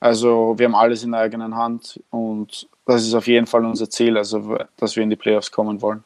Also 0.00 0.54
wir 0.58 0.66
haben 0.66 0.74
alles 0.74 1.04
in 1.04 1.12
der 1.12 1.20
eigenen 1.20 1.54
Hand 1.56 2.00
und 2.08 2.68
das 2.86 3.02
ist 3.02 3.14
auf 3.14 3.26
jeden 3.26 3.46
Fall 3.46 3.64
unser 3.66 3.88
Ziel, 3.90 4.16
also 4.16 4.58
dass 4.78 4.96
wir 4.96 5.02
in 5.02 5.10
die 5.10 5.16
Playoffs 5.16 5.52
kommen 5.52 5.82
wollen. 5.82 6.02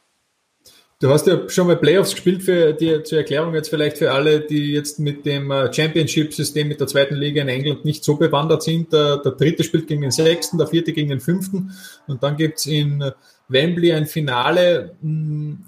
Du 1.01 1.09
hast 1.09 1.27
ja 1.27 1.49
schon 1.49 1.67
mal 1.67 1.75
Playoffs 1.75 2.11
gespielt 2.11 2.41
für 2.41 2.71
die 2.71 3.03
zur 3.03 3.17
Erklärung 3.17 3.53
jetzt 3.53 3.69
vielleicht 3.69 3.97
für 3.97 4.13
alle, 4.13 4.39
die 4.39 4.71
jetzt 4.71 4.97
mit 4.97 5.25
dem 5.25 5.51
äh, 5.51 5.71
Championship-System 5.71 6.69
mit 6.69 6.79
der 6.79 6.87
zweiten 6.87 7.15
Liga 7.15 7.41
in 7.41 7.49
England 7.49 7.83
nicht 7.83 8.03
so 8.03 8.15
bewandert 8.15 8.63
sind. 8.63 8.93
Der, 8.93 9.17
der 9.17 9.33
dritte 9.33 9.65
spielt 9.65 9.87
gegen 9.87 10.03
den 10.03 10.11
sechsten, 10.11 10.57
der 10.57 10.67
vierte 10.67 10.93
gegen 10.93 11.09
den 11.09 11.19
fünften 11.19 11.73
und 12.07 12.23
dann 12.23 12.37
gibt 12.37 12.59
es 12.59 12.65
in 12.67 13.11
Wembley 13.49 13.91
ein 13.91 14.05
Finale. 14.05 14.95
Hm, 15.01 15.65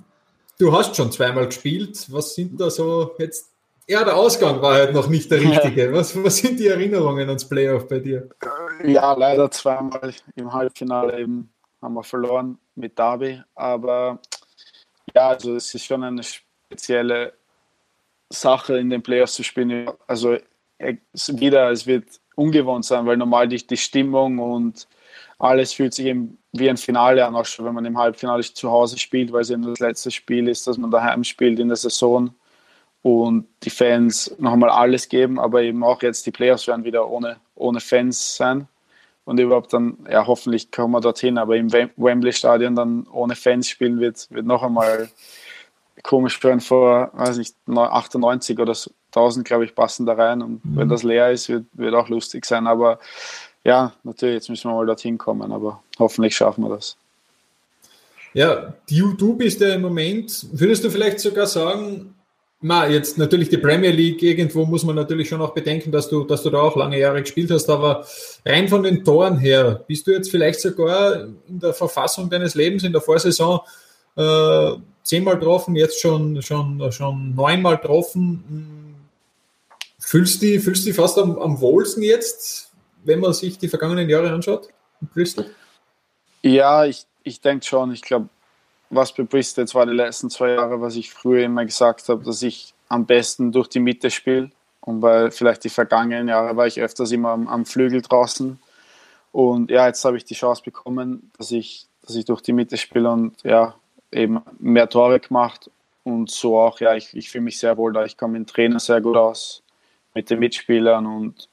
du 0.59 0.71
hast 0.71 0.95
schon 0.95 1.11
zweimal 1.11 1.47
gespielt. 1.47 2.07
Was 2.09 2.33
sind 2.33 2.59
da 2.59 2.69
so 2.69 3.11
jetzt? 3.19 3.51
Ja, 3.85 4.05
der 4.05 4.15
Ausgang 4.15 4.61
war 4.61 4.75
halt 4.75 4.93
noch 4.93 5.09
nicht 5.09 5.29
der 5.29 5.41
richtige. 5.41 5.91
Was, 5.91 6.21
was 6.23 6.37
sind 6.37 6.57
die 6.57 6.67
Erinnerungen 6.67 7.27
ans 7.27 7.47
Playoff 7.47 7.85
bei 7.89 7.99
dir? 7.99 8.29
Ja, 8.85 9.13
leider 9.13 9.51
zweimal 9.51 10.13
im 10.35 10.53
Halbfinale 10.53 11.19
eben 11.19 11.49
haben 11.81 11.93
wir 11.93 12.03
verloren 12.03 12.57
mit 12.75 12.97
Derby, 12.97 13.41
aber 13.55 14.19
ja, 15.17 15.29
also 15.29 15.55
es 15.55 15.73
ist 15.73 15.85
schon 15.85 16.03
eine 16.03 16.21
spezielle 16.23 17.33
Sache 18.29 18.77
in 18.77 18.91
den 18.91 19.01
Playoffs 19.01 19.33
zu 19.33 19.43
spielen. 19.43 19.89
Also 20.05 20.37
wieder, 20.79 21.71
es 21.71 21.87
wird 21.87 22.05
ungewohnt 22.35 22.85
sein, 22.85 23.07
weil 23.07 23.17
normal 23.17 23.47
die, 23.47 23.65
die 23.65 23.77
Stimmung 23.77 24.37
und 24.37 24.87
alles 25.39 25.73
fühlt 25.73 25.95
sich 25.95 26.05
eben 26.05 26.37
wie 26.51 26.69
ein 26.69 26.77
Finale 26.77 27.25
an, 27.25 27.35
auch 27.35 27.45
schon 27.45 27.65
wenn 27.65 27.73
man 27.73 27.85
im 27.85 27.97
Halbfinale 27.97 28.43
zu 28.43 28.69
Hause 28.69 28.99
spielt, 28.99 29.31
weil 29.31 29.41
es 29.41 29.49
eben 29.49 29.63
das 29.63 29.79
letzte 29.79 30.11
Spiel 30.11 30.47
ist, 30.47 30.67
dass 30.67 30.77
man 30.77 30.91
daheim 30.91 31.23
spielt 31.23 31.59
in 31.59 31.69
der 31.69 31.77
Saison 31.77 32.31
und 33.01 33.47
die 33.63 33.71
Fans 33.71 34.35
noch 34.37 34.53
einmal 34.53 34.69
alles 34.69 35.09
geben, 35.09 35.39
aber 35.39 35.63
eben 35.63 35.83
auch 35.83 36.03
jetzt 36.03 36.27
die 36.27 36.31
Playoffs 36.31 36.67
werden 36.67 36.85
wieder 36.85 37.09
ohne, 37.09 37.37
ohne 37.55 37.79
Fans 37.79 38.35
sein 38.35 38.67
und 39.27 39.37
überhaupt 39.41 39.73
dann, 39.73 39.97
ja, 40.09 40.25
hoffentlich 40.25 40.71
kommen 40.71 40.93
wir 40.93 41.01
dorthin, 41.01 41.37
aber 41.37 41.57
im 41.57 41.69
Wembley-Stadion 41.73 42.75
dann 42.75 43.05
ohne 43.11 43.35
Fans 43.35 43.67
spielen 43.67 43.99
wird, 43.99 44.25
wird 44.31 44.45
noch 44.45 44.63
einmal 44.63 45.09
komisch 46.01 46.41
werden. 46.41 46.61
Vor, 46.61 47.11
weiß 47.13 47.37
nicht, 47.37 47.53
98 47.67 48.57
oder 48.57 48.73
1000, 49.07 49.45
glaube 49.45 49.65
ich, 49.65 49.75
passen 49.75 50.05
da 50.05 50.13
rein. 50.13 50.41
Und 50.41 50.63
mhm. 50.63 50.77
wenn 50.77 50.87
das 50.87 51.03
leer 51.03 51.29
ist, 51.29 51.49
wird, 51.49 51.65
wird 51.73 51.93
auch 51.93 52.07
lustig 52.07 52.45
sein, 52.45 52.67
aber 52.67 52.99
ja, 53.65 53.91
natürlich, 54.03 54.35
jetzt 54.35 54.49
müssen 54.49 54.71
wir 54.71 54.75
mal 54.75 54.85
dorthin 54.85 55.17
kommen, 55.17 55.51
aber 55.51 55.83
hoffentlich 55.99 56.33
schaffen 56.33 56.63
wir 56.63 56.69
das. 56.69 56.95
Ja, 58.33 58.75
du, 58.89 59.11
du 59.11 59.35
bist 59.35 59.59
ja 59.59 59.73
im 59.73 59.81
Moment, 59.81 60.47
würdest 60.53 60.85
du 60.85 60.89
vielleicht 60.89 61.19
sogar 61.19 61.47
sagen, 61.47 62.15
na, 62.59 62.87
jetzt 62.87 63.17
natürlich 63.17 63.49
die 63.49 63.57
Premier 63.57 63.91
League, 63.91 64.23
irgendwo 64.23 64.65
muss 64.65 64.83
man 64.83 64.95
natürlich 64.95 65.29
schon 65.29 65.41
auch 65.41 65.53
bedenken, 65.53 65.91
dass 65.91 66.09
du, 66.09 66.23
dass 66.23 66.41
du 66.41 66.49
da 66.49 66.59
auch 66.59 66.75
lange 66.75 66.97
Jahre 66.97 67.21
gespielt 67.21 67.51
hast, 67.51 67.69
aber 67.69 68.05
rein 68.45 68.67
von 68.67 68.81
den 68.81 69.03
Toren 69.03 69.37
her, 69.37 69.83
bist 69.87 70.07
du 70.07 70.11
jetzt 70.11 70.31
vielleicht 70.31 70.61
sogar 70.61 71.25
in 71.47 71.59
der 71.59 71.73
Verfassung 71.73 72.29
deines 72.29 72.55
Lebens 72.55 72.83
in 72.83 72.93
der 72.93 73.01
Vorsaison 73.01 73.59
äh, 74.15 74.71
zehnmal 75.03 75.37
getroffen, 75.37 75.75
jetzt 75.75 76.01
schon, 76.01 76.41
schon, 76.41 76.91
schon 76.91 77.35
neunmal 77.35 77.77
getroffen. 77.77 78.95
Fühlst 79.99 80.41
du 80.41 80.59
fühlst 80.59 80.87
dich 80.87 80.95
fast 80.95 81.19
am, 81.19 81.37
am 81.37 81.61
wohlsten 81.61 82.01
jetzt, 82.01 82.71
wenn 83.03 83.19
man 83.19 83.33
sich 83.33 83.59
die 83.59 83.67
vergangenen 83.67 84.09
Jahre 84.09 84.31
anschaut? 84.31 84.69
Ja, 86.41 86.85
ich, 86.85 87.05
ich 87.23 87.39
denke 87.39 87.65
schon. 87.65 87.91
Ich 87.91 88.01
glaube, 88.01 88.29
was 88.89 89.13
Bristol 89.13 89.63
jetzt 89.63 89.75
war 89.75 89.85
die 89.85 89.93
letzten 89.93 90.29
zwei 90.29 90.51
Jahre, 90.51 90.81
was 90.81 90.95
ich 90.95 91.11
früher 91.11 91.43
immer 91.43 91.65
gesagt 91.65 92.07
habe, 92.09 92.23
dass 92.23 92.41
ich 92.41 92.73
am 92.89 93.05
besten 93.05 93.51
durch 93.51 93.67
die 93.67 93.79
Mitte 93.79 94.09
spiele. 94.11 94.51
Und 94.81 95.01
weil 95.01 95.31
vielleicht 95.31 95.65
die 95.65 95.69
vergangenen 95.69 96.29
Jahre 96.29 96.55
war 96.55 96.65
ich 96.65 96.79
öfters 96.79 97.11
immer 97.11 97.29
am, 97.29 97.47
am 97.47 97.65
Flügel 97.65 98.01
draußen. 98.01 98.59
Und 99.33 99.69
ja, 99.69 99.87
jetzt 99.87 100.03
habe 100.05 100.15
ich 100.15 100.23
die 100.23 100.33
Chance 100.33 100.61
bekommen, 100.63 101.29
dass 101.37 101.51
ich, 101.51 101.87
dass 102.05 102.15
ich 102.15 102.25
durch 102.25 102.41
die 102.41 102.53
Mitte 102.53 102.77
spiele 102.77 103.09
und 103.11 103.43
ja, 103.43 103.75
eben 104.11 104.41
mehr 104.59 104.89
Tore 104.89 105.19
gemacht. 105.19 105.69
Und 106.03 106.31
so 106.31 106.57
auch, 106.57 106.79
ja, 106.79 106.95
ich, 106.95 107.15
ich 107.15 107.29
fühle 107.29 107.43
mich 107.43 107.59
sehr 107.59 107.75
wohl 107.75 107.91
da. 107.91 108.05
Ich 108.05 108.17
komme 108.17 108.39
mit 108.39 108.47
dem 108.47 108.53
Trainer 108.53 108.79
sehr 108.79 109.01
gut 109.01 109.17
aus, 109.17 109.61
mit 110.13 110.29
den 110.29 110.39
Mitspielern 110.39 111.05
und 111.05 111.49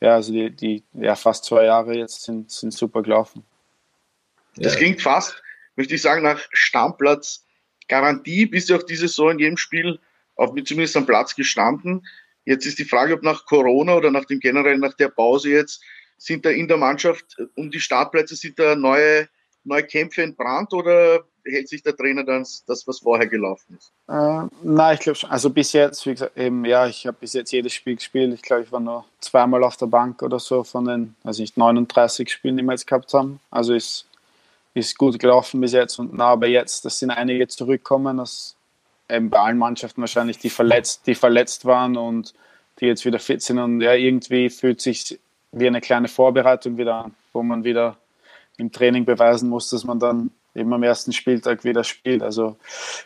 ja, 0.00 0.14
also 0.14 0.32
die, 0.32 0.50
die 0.50 0.82
ja, 0.94 1.14
fast 1.14 1.44
zwei 1.44 1.66
Jahre 1.66 1.94
jetzt 1.94 2.22
sind, 2.22 2.50
sind 2.50 2.72
super 2.72 3.02
gelaufen. 3.02 3.44
Das 4.56 4.76
klingt 4.76 5.02
fast, 5.02 5.42
möchte 5.76 5.94
ich 5.94 6.02
sagen, 6.02 6.22
nach 6.22 6.40
Stammplatz 6.52 7.44
Garantie. 7.88 8.46
Bist 8.46 8.70
du 8.70 8.76
auch 8.76 8.82
diese 8.82 9.08
Saison 9.08 9.32
in 9.32 9.38
jedem 9.40 9.56
Spiel 9.56 9.98
auf 10.36 10.54
zumindest 10.64 10.96
am 10.96 11.06
Platz 11.06 11.34
gestanden. 11.34 12.06
Jetzt 12.46 12.64
ist 12.64 12.78
die 12.78 12.84
Frage, 12.84 13.14
ob 13.14 13.22
nach 13.22 13.44
Corona 13.44 13.94
oder 13.94 14.10
nach 14.10 14.24
dem 14.24 14.40
generell 14.40 14.78
nach 14.78 14.94
der 14.94 15.08
Pause 15.08 15.50
jetzt 15.50 15.82
sind 16.16 16.44
da 16.44 16.50
in 16.50 16.68
der 16.68 16.76
Mannschaft 16.76 17.36
um 17.54 17.70
die 17.70 17.80
Startplätze 17.80 18.36
sind 18.36 18.58
da 18.58 18.74
neue, 18.74 19.28
neue 19.64 19.84
Kämpfe 19.84 20.22
entbrannt 20.22 20.72
oder 20.72 21.24
hält 21.44 21.68
sich 21.68 21.82
der 21.82 21.96
Trainer 21.96 22.24
dann 22.24 22.46
das, 22.66 22.86
was 22.86 22.98
vorher 22.98 23.26
gelaufen 23.26 23.78
ist? 23.78 23.92
Äh, 24.08 24.46
nein, 24.62 24.94
ich 24.94 25.00
glaube 25.00 25.18
schon. 25.18 25.30
Also 25.30 25.48
bis 25.48 25.72
jetzt, 25.72 26.04
wie 26.06 26.12
gesagt, 26.12 26.36
eben, 26.36 26.64
ja, 26.64 26.86
ich 26.86 27.06
habe 27.06 27.16
bis 27.18 27.32
jetzt 27.32 27.50
jedes 27.50 27.72
Spiel 27.72 27.96
gespielt. 27.96 28.34
Ich 28.34 28.42
glaube, 28.42 28.62
ich 28.62 28.72
war 28.72 28.80
nur 28.80 29.06
zweimal 29.20 29.64
auf 29.64 29.76
der 29.78 29.86
Bank 29.86 30.22
oder 30.22 30.38
so 30.38 30.62
von 30.62 30.84
den, 30.84 31.16
also 31.24 31.42
nicht 31.42 31.56
39 31.56 32.30
Spielen, 32.30 32.58
die 32.58 32.62
wir 32.62 32.72
jetzt 32.72 32.86
gehabt 32.86 33.12
haben. 33.14 33.40
Also 33.50 33.72
ist, 33.74 34.06
ist 34.74 34.98
gut 34.98 35.18
gelaufen 35.18 35.60
bis 35.60 35.72
jetzt. 35.72 35.98
Und 35.98 36.14
na, 36.14 36.26
aber 36.26 36.46
jetzt, 36.46 36.84
das 36.84 36.98
sind 36.98 37.10
einige 37.10 37.48
zurückkommen, 37.48 38.18
das 38.18 38.56
eben 39.08 39.30
bei 39.30 39.38
allen 39.38 39.58
Mannschaften 39.58 40.00
wahrscheinlich, 40.00 40.38
die 40.38 40.50
verletzt, 40.50 41.06
die 41.06 41.14
verletzt 41.14 41.64
waren 41.64 41.96
und 41.96 42.34
die 42.80 42.86
jetzt 42.86 43.04
wieder 43.04 43.18
fit 43.18 43.42
sind. 43.42 43.58
Und 43.58 43.80
ja, 43.80 43.94
irgendwie 43.94 44.50
fühlt 44.50 44.80
sich 44.80 45.18
wie 45.52 45.66
eine 45.66 45.80
kleine 45.80 46.08
Vorbereitung 46.08 46.78
wieder 46.78 47.04
an, 47.04 47.14
wo 47.32 47.42
man 47.42 47.64
wieder 47.64 47.96
im 48.56 48.70
Training 48.70 49.04
beweisen 49.04 49.48
muss, 49.48 49.70
dass 49.70 49.84
man 49.84 49.98
dann 49.98 50.30
eben 50.54 50.72
am 50.72 50.82
ersten 50.82 51.12
Spieltag 51.12 51.64
wieder 51.64 51.84
spielt. 51.84 52.22
Also 52.22 52.56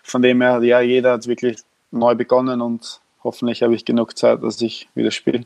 von 0.02 0.22
dem 0.22 0.42
her, 0.42 0.62
ja, 0.62 0.80
jeder 0.80 1.12
hat 1.12 1.26
wirklich 1.26 1.58
neu 1.90 2.14
begonnen 2.14 2.60
und 2.60 3.00
hoffentlich 3.22 3.62
habe 3.62 3.74
ich 3.74 3.84
genug 3.84 4.16
Zeit, 4.18 4.42
dass 4.42 4.60
ich 4.60 4.88
wieder 4.94 5.10
spiele. 5.10 5.44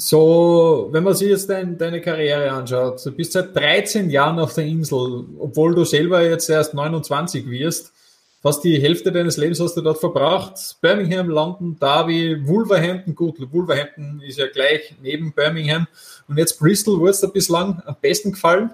So, 0.00 0.88
wenn 0.92 1.04
man 1.04 1.12
sich 1.12 1.28
jetzt 1.28 1.50
dein, 1.50 1.76
deine 1.76 2.00
Karriere 2.00 2.50
anschaut, 2.50 3.04
du 3.04 3.12
bist 3.12 3.32
seit 3.32 3.54
13 3.54 4.08
Jahren 4.08 4.38
auf 4.38 4.54
der 4.54 4.64
Insel, 4.64 5.26
obwohl 5.38 5.74
du 5.74 5.84
selber 5.84 6.22
jetzt 6.22 6.48
erst 6.48 6.72
29 6.72 7.46
wirst. 7.50 7.92
Fast 8.40 8.64
die 8.64 8.80
Hälfte 8.80 9.12
deines 9.12 9.36
Lebens 9.36 9.60
hast 9.60 9.74
du 9.74 9.82
dort 9.82 9.98
verbracht. 9.98 10.76
Birmingham, 10.80 11.28
London, 11.28 11.76
Derby, 11.78 12.40
Wolverhampton. 12.48 13.14
Gut, 13.14 13.36
Wolverhampton 13.52 14.22
ist 14.26 14.38
ja 14.38 14.46
gleich 14.46 14.94
neben 15.02 15.34
Birmingham. 15.34 15.86
Und 16.26 16.38
jetzt 16.38 16.58
Bristol, 16.58 16.98
wo 16.98 17.06
ist 17.06 17.22
dir 17.22 17.28
bislang 17.28 17.82
am 17.84 17.96
besten 18.00 18.32
gefallen? 18.32 18.70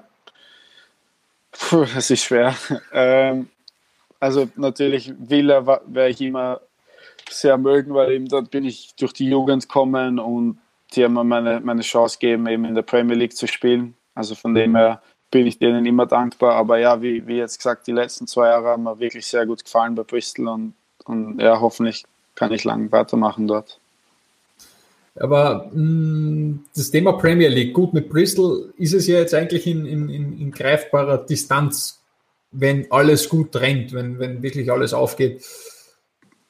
Puh, 1.51 1.87
das 1.93 2.09
ist 2.09 2.23
schwer. 2.23 2.55
Ähm, 2.93 3.49
also 4.21 4.49
natürlich 4.55 5.13
Villa 5.19 5.67
werde 5.67 6.11
ich 6.11 6.21
immer 6.21 6.61
sehr 7.29 7.59
mögen, 7.59 7.95
weil 7.95 8.13
eben 8.13 8.29
dort 8.29 8.53
bin 8.53 8.65
ich 8.65 8.95
durch 8.95 9.13
die 9.13 9.29
Jugend 9.29 9.65
gekommen 9.65 10.21
und 10.21 10.59
die 10.95 11.05
haben 11.05 11.15
mir 11.15 11.25
meine, 11.25 11.61
meine 11.61 11.83
Chance 11.83 12.19
gegeben, 12.19 12.47
eben 12.47 12.65
in 12.65 12.75
der 12.75 12.83
Premier 12.83 13.17
League 13.17 13.37
zu 13.37 13.47
spielen. 13.47 13.95
Also 14.15 14.35
von 14.35 14.55
dem 14.55 14.77
her 14.77 15.03
bin 15.31 15.47
ich 15.47 15.59
denen 15.59 15.85
immer 15.87 16.07
dankbar. 16.07 16.55
Aber 16.55 16.79
ja, 16.79 17.03
wie, 17.03 17.27
wie 17.27 17.37
jetzt 17.37 17.59
gesagt, 17.59 17.87
die 17.87 17.93
letzten 17.93 18.27
zwei 18.27 18.49
Jahre 18.49 18.69
haben 18.69 18.85
mir 18.85 18.99
wirklich 18.99 19.27
sehr 19.27 19.47
gut 19.47 19.65
gefallen 19.65 19.95
bei 19.95 20.05
Bristol 20.05 20.49
und, 20.49 20.75
und 21.05 21.41
ja, 21.41 21.61
hoffentlich 21.61 22.05
kann 22.35 22.53
ich 22.53 22.65
lang 22.65 22.93
weitermachen 22.93 23.47
dort. 23.47 23.79
Aber 25.19 25.71
mh, 25.73 25.81
mm, 25.83 26.65
das 26.77 26.91
Thema 26.91 27.13
Premier 27.13 27.49
League, 27.49 27.75
gut, 27.75 27.95
mit 27.95 28.09
Bristol 28.09 28.73
ist 28.77 28.95
es 28.95 29.07
ja 29.07 29.19
jetzt 29.19 29.35
eigentlich 29.35 29.67
in, 29.67 29.87
in, 29.87 30.09
in 30.09 30.51
greifbarer 30.51 31.19
Distanz, 31.19 32.01
wenn 32.53 32.91
alles 32.91 33.29
gut 33.29 33.57
rennt, 33.57 33.93
wenn, 33.93 34.19
wenn 34.19 34.43
wirklich 34.43 34.71
alles 34.71 34.93
aufgeht. 34.93 35.45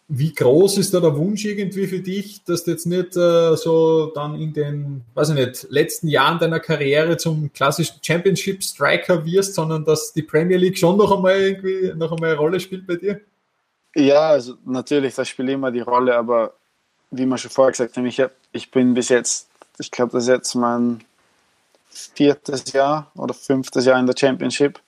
Wie 0.08 0.32
groß 0.32 0.78
ist 0.78 0.94
da 0.94 1.00
der 1.00 1.16
Wunsch 1.16 1.44
irgendwie 1.44 1.88
für 1.88 1.98
dich, 1.98 2.44
dass 2.44 2.62
du 2.62 2.70
jetzt 2.70 2.86
nicht 2.86 3.16
äh, 3.16 3.56
so 3.56 4.12
dann 4.14 4.40
in 4.40 4.52
den, 4.52 5.02
weiß 5.14 5.30
ich 5.30 5.34
nicht, 5.34 5.66
letzten 5.68 6.06
Jahren 6.06 6.38
deiner 6.38 6.60
Karriere 6.60 7.16
zum 7.16 7.52
klassischen 7.52 7.96
Championship 8.02 8.62
Striker 8.62 9.24
wirst, 9.24 9.54
sondern 9.54 9.84
dass 9.84 10.12
die 10.12 10.22
Premier 10.22 10.58
League 10.58 10.78
schon 10.78 10.96
noch 10.96 11.10
einmal 11.10 11.40
irgendwie 11.40 11.92
noch 11.96 12.12
einmal 12.12 12.30
eine 12.30 12.38
Rolle 12.38 12.60
spielt 12.60 12.86
bei 12.86 12.94
dir? 12.94 13.20
Ja, 13.96 14.28
also 14.28 14.54
natürlich, 14.64 15.14
das 15.14 15.28
spielt 15.28 15.48
immer 15.48 15.72
die 15.72 15.80
Rolle, 15.80 16.14
aber 16.14 16.54
wie 17.10 17.26
man 17.26 17.38
schon 17.38 17.50
vorher 17.50 17.72
gesagt 17.72 17.96
hat, 17.96 18.04
ich, 18.04 18.22
ich 18.52 18.70
bin 18.70 18.94
bis 18.94 19.08
jetzt, 19.08 19.48
ich 19.78 19.90
glaube, 19.90 20.12
das 20.12 20.24
ist 20.24 20.28
jetzt 20.28 20.54
mein 20.54 21.02
viertes 21.88 22.72
Jahr 22.72 23.10
oder 23.16 23.34
fünftes 23.34 23.86
Jahr 23.86 23.98
in 23.98 24.06
der 24.06 24.14
Championship 24.16 24.80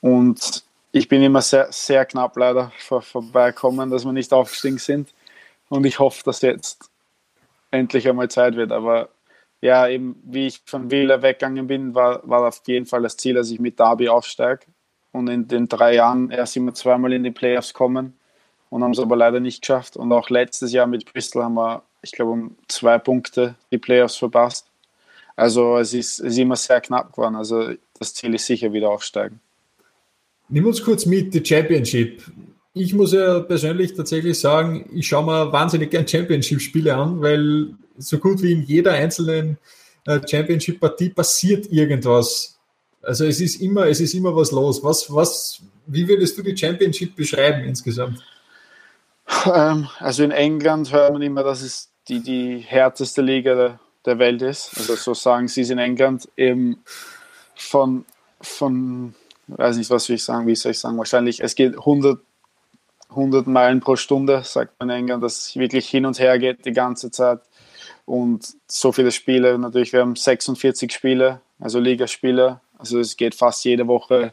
und 0.00 0.64
ich 0.92 1.08
bin 1.08 1.22
immer 1.22 1.42
sehr, 1.42 1.70
sehr 1.70 2.04
knapp 2.04 2.36
leider 2.36 2.72
vor, 2.78 3.02
vorbeikommen, 3.02 3.90
dass 3.90 4.04
wir 4.04 4.12
nicht 4.12 4.32
aufgestiegen 4.32 4.78
sind. 4.78 5.12
Und 5.68 5.84
ich 5.86 5.98
hoffe, 5.98 6.22
dass 6.24 6.42
jetzt 6.42 6.90
endlich 7.70 8.08
einmal 8.08 8.28
Zeit 8.28 8.56
wird. 8.56 8.72
Aber 8.72 9.08
ja, 9.60 9.88
eben 9.88 10.20
wie 10.24 10.48
ich 10.48 10.62
von 10.64 10.90
Villa 10.90 11.22
weggegangen 11.22 11.66
bin, 11.66 11.94
war, 11.94 12.28
war 12.28 12.46
auf 12.48 12.62
jeden 12.66 12.86
Fall 12.86 13.02
das 13.02 13.16
Ziel, 13.16 13.34
dass 13.34 13.50
ich 13.50 13.60
mit 13.60 13.78
Derby 13.78 14.08
aufsteige. 14.08 14.66
Und 15.12 15.28
in 15.28 15.48
den 15.48 15.68
drei 15.68 15.94
Jahren 15.94 16.30
erst 16.30 16.56
immer 16.56 16.74
zweimal 16.74 17.12
in 17.12 17.24
die 17.24 17.30
Playoffs 17.30 17.72
kommen 17.72 18.18
und 18.68 18.82
haben 18.82 18.92
es 18.92 19.00
aber 19.00 19.16
leider 19.16 19.40
nicht 19.40 19.60
geschafft. 19.62 19.96
Und 19.96 20.12
auch 20.12 20.30
letztes 20.30 20.72
Jahr 20.72 20.86
mit 20.86 21.12
Bristol 21.12 21.44
haben 21.44 21.54
wir, 21.54 21.82
ich 22.02 22.12
glaube, 22.12 22.32
um 22.32 22.56
zwei 22.68 22.98
Punkte 22.98 23.54
die 23.70 23.78
Playoffs 23.78 24.16
verpasst. 24.16 24.66
Also 25.36 25.78
es 25.78 25.94
ist, 25.94 26.20
es 26.20 26.32
ist 26.32 26.38
immer 26.38 26.56
sehr 26.56 26.80
knapp 26.80 27.12
geworden. 27.12 27.36
Also 27.36 27.72
das 27.98 28.14
Ziel 28.14 28.34
ist 28.34 28.46
sicher 28.46 28.72
wieder 28.72 28.90
aufsteigen. 28.90 29.40
Nimm 30.50 30.66
uns 30.66 30.82
kurz 30.82 31.06
mit, 31.06 31.32
die 31.32 31.44
Championship. 31.44 32.22
Ich 32.74 32.92
muss 32.92 33.12
ja 33.12 33.40
persönlich 33.40 33.94
tatsächlich 33.94 34.38
sagen, 34.38 34.90
ich 34.92 35.06
schaue 35.06 35.24
mir 35.24 35.52
wahnsinnig 35.52 35.90
gern 35.90 36.06
Championship-Spiele 36.06 36.94
an, 36.94 37.20
weil 37.20 37.74
so 37.98 38.18
gut 38.18 38.42
wie 38.42 38.52
in 38.52 38.62
jeder 38.62 38.92
einzelnen 38.92 39.58
äh, 40.06 40.20
Championship-Partie 40.26 41.10
passiert 41.10 41.70
irgendwas. 41.70 42.58
Also 43.02 43.24
es 43.24 43.40
ist 43.40 43.60
immer, 43.60 43.86
es 43.86 44.00
ist 44.00 44.14
immer 44.14 44.34
was 44.34 44.50
los. 44.50 44.82
Was, 44.82 45.12
was, 45.12 45.62
wie 45.86 46.06
würdest 46.08 46.36
du 46.36 46.42
die 46.42 46.56
Championship 46.56 47.14
beschreiben 47.14 47.64
insgesamt? 47.64 48.20
Ähm, 49.54 49.88
also 49.98 50.24
in 50.24 50.32
England 50.32 50.92
hört 50.92 51.12
man 51.12 51.22
immer, 51.22 51.44
dass 51.44 51.62
es 51.62 51.90
die, 52.08 52.20
die 52.20 52.58
härteste 52.58 53.22
Liga 53.22 53.54
der, 53.54 53.80
der 54.04 54.18
Welt 54.18 54.42
ist. 54.42 54.72
Also 54.76 54.96
so 54.96 55.14
sagen 55.14 55.48
sie 55.48 55.62
es 55.62 55.70
in 55.70 55.78
England. 55.78 56.28
Eben 56.36 56.82
von, 57.54 58.04
von 58.40 59.14
weiß 59.56 59.76
nicht, 59.76 59.90
was 59.90 60.08
will 60.08 60.16
ich 60.16 60.24
sagen, 60.24 60.46
wie 60.46 60.54
soll 60.54 60.72
ich 60.72 60.78
sagen, 60.78 60.98
wahrscheinlich, 60.98 61.40
es 61.40 61.54
geht 61.54 61.76
100, 61.76 62.20
100 63.10 63.46
Meilen 63.46 63.80
pro 63.80 63.96
Stunde, 63.96 64.42
sagt 64.44 64.78
man 64.78 64.90
in 64.90 64.96
England, 64.96 65.22
dass 65.22 65.48
es 65.48 65.56
wirklich 65.56 65.88
hin 65.88 66.06
und 66.06 66.18
her 66.18 66.38
geht 66.38 66.64
die 66.64 66.72
ganze 66.72 67.10
Zeit. 67.10 67.40
Und 68.04 68.54
so 68.66 68.92
viele 68.92 69.12
Spiele, 69.12 69.58
natürlich, 69.58 69.92
wir 69.92 70.00
haben 70.00 70.16
46 70.16 70.92
Spiele, 70.92 71.40
also 71.58 71.78
Ligaspiele, 71.78 72.60
also 72.78 72.98
es 72.98 73.16
geht 73.16 73.34
fast 73.34 73.64
jede 73.64 73.86
Woche 73.86 74.32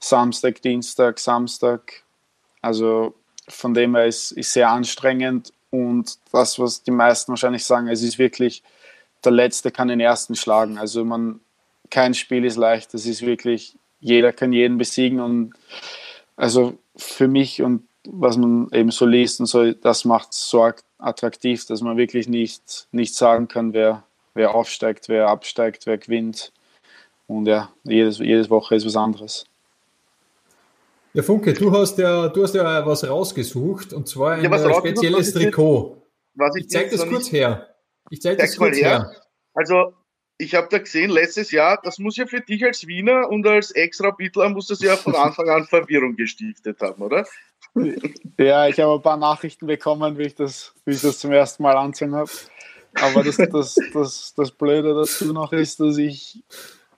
Samstag, 0.00 0.62
Dienstag, 0.62 1.18
Samstag. 1.18 2.04
Also 2.62 3.14
von 3.48 3.74
dem 3.74 3.96
her 3.96 4.06
ist 4.06 4.32
es 4.36 4.52
sehr 4.52 4.70
anstrengend 4.70 5.52
und 5.70 6.18
das, 6.32 6.58
was 6.58 6.82
die 6.82 6.90
meisten 6.90 7.30
wahrscheinlich 7.30 7.64
sagen, 7.64 7.88
es 7.88 8.02
ist 8.02 8.18
wirklich, 8.18 8.62
der 9.24 9.32
Letzte 9.32 9.70
kann 9.70 9.88
den 9.88 10.00
Ersten 10.00 10.34
schlagen. 10.34 10.78
Also 10.78 11.04
man, 11.04 11.40
kein 11.90 12.14
Spiel 12.14 12.44
ist 12.44 12.56
leicht, 12.56 12.94
es 12.94 13.06
ist 13.06 13.22
wirklich 13.22 13.76
jeder 14.00 14.32
kann 14.32 14.52
jeden 14.52 14.78
besiegen 14.78 15.20
und 15.20 15.54
also 16.36 16.78
für 16.96 17.28
mich 17.28 17.62
und 17.62 17.82
was 18.06 18.36
man 18.36 18.68
eben 18.72 18.90
so 18.90 19.06
liest 19.06 19.40
und 19.40 19.46
so, 19.46 19.72
das 19.72 20.04
macht 20.04 20.32
es 20.32 20.48
so 20.48 20.70
attraktiv, 20.98 21.66
dass 21.66 21.82
man 21.82 21.96
wirklich 21.96 22.28
nicht, 22.28 22.88
nicht 22.92 23.14
sagen 23.14 23.48
kann, 23.48 23.72
wer, 23.72 24.04
wer 24.34 24.54
aufsteigt, 24.54 25.08
wer 25.08 25.28
absteigt, 25.28 25.86
wer 25.86 25.98
gewinnt. 25.98 26.52
Und 27.26 27.46
ja, 27.46 27.70
jedes, 27.84 28.18
jedes 28.18 28.48
Woche 28.48 28.76
ist 28.76 28.86
was 28.86 28.96
anderes. 28.96 29.44
Ja, 31.12 31.22
Funke, 31.22 31.52
du 31.52 31.72
hast 31.72 31.98
ja, 31.98 32.28
du 32.28 32.42
hast 32.42 32.54
ja 32.54 32.86
was 32.86 33.06
rausgesucht 33.06 33.92
und 33.92 34.08
zwar 34.08 34.34
ein 34.34 34.44
ja, 34.44 34.74
spezielles 34.74 35.32
Trikot. 35.32 35.96
Ich, 36.54 36.64
ich 36.64 36.68
zeige 36.70 36.90
das 36.90 37.06
kurz 37.06 37.32
her. 37.32 37.74
Ich 38.10 38.22
zeige 38.22 38.40
das 38.40 38.56
kurz 38.56 38.76
her. 38.76 38.88
her. 38.88 39.12
Also 39.54 39.92
ich 40.38 40.54
habe 40.54 40.68
da 40.70 40.78
gesehen, 40.78 41.10
letztes 41.10 41.50
Jahr, 41.50 41.80
das 41.82 41.98
muss 41.98 42.16
ja 42.16 42.26
für 42.26 42.40
dich 42.40 42.64
als 42.64 42.86
Wiener 42.86 43.28
und 43.28 43.46
als 43.46 43.72
Ex-Rapidler 43.72 44.48
muss 44.50 44.68
das 44.68 44.80
ja 44.80 44.96
von 44.96 45.14
Anfang 45.16 45.50
an 45.50 45.66
Verwirrung 45.66 46.16
gestiftet 46.16 46.80
haben, 46.80 47.02
oder? 47.02 47.26
Ja, 48.38 48.66
ich 48.66 48.80
habe 48.80 48.94
ein 48.94 49.02
paar 49.02 49.16
Nachrichten 49.16 49.66
bekommen, 49.66 50.16
wie 50.16 50.24
ich 50.24 50.34
das, 50.34 50.72
wie 50.84 50.92
ich 50.92 51.00
das 51.00 51.18
zum 51.18 51.32
ersten 51.32 51.62
Mal 51.62 51.76
angesehen 51.76 52.14
habe. 52.14 52.30
Aber 52.94 53.22
das, 53.22 53.36
das, 53.36 53.76
das, 53.92 54.34
das 54.36 54.50
Blöde 54.50 54.94
dazu 54.94 55.32
noch 55.32 55.52
ist, 55.52 55.78
dass 55.78 55.98
ich 55.98 56.42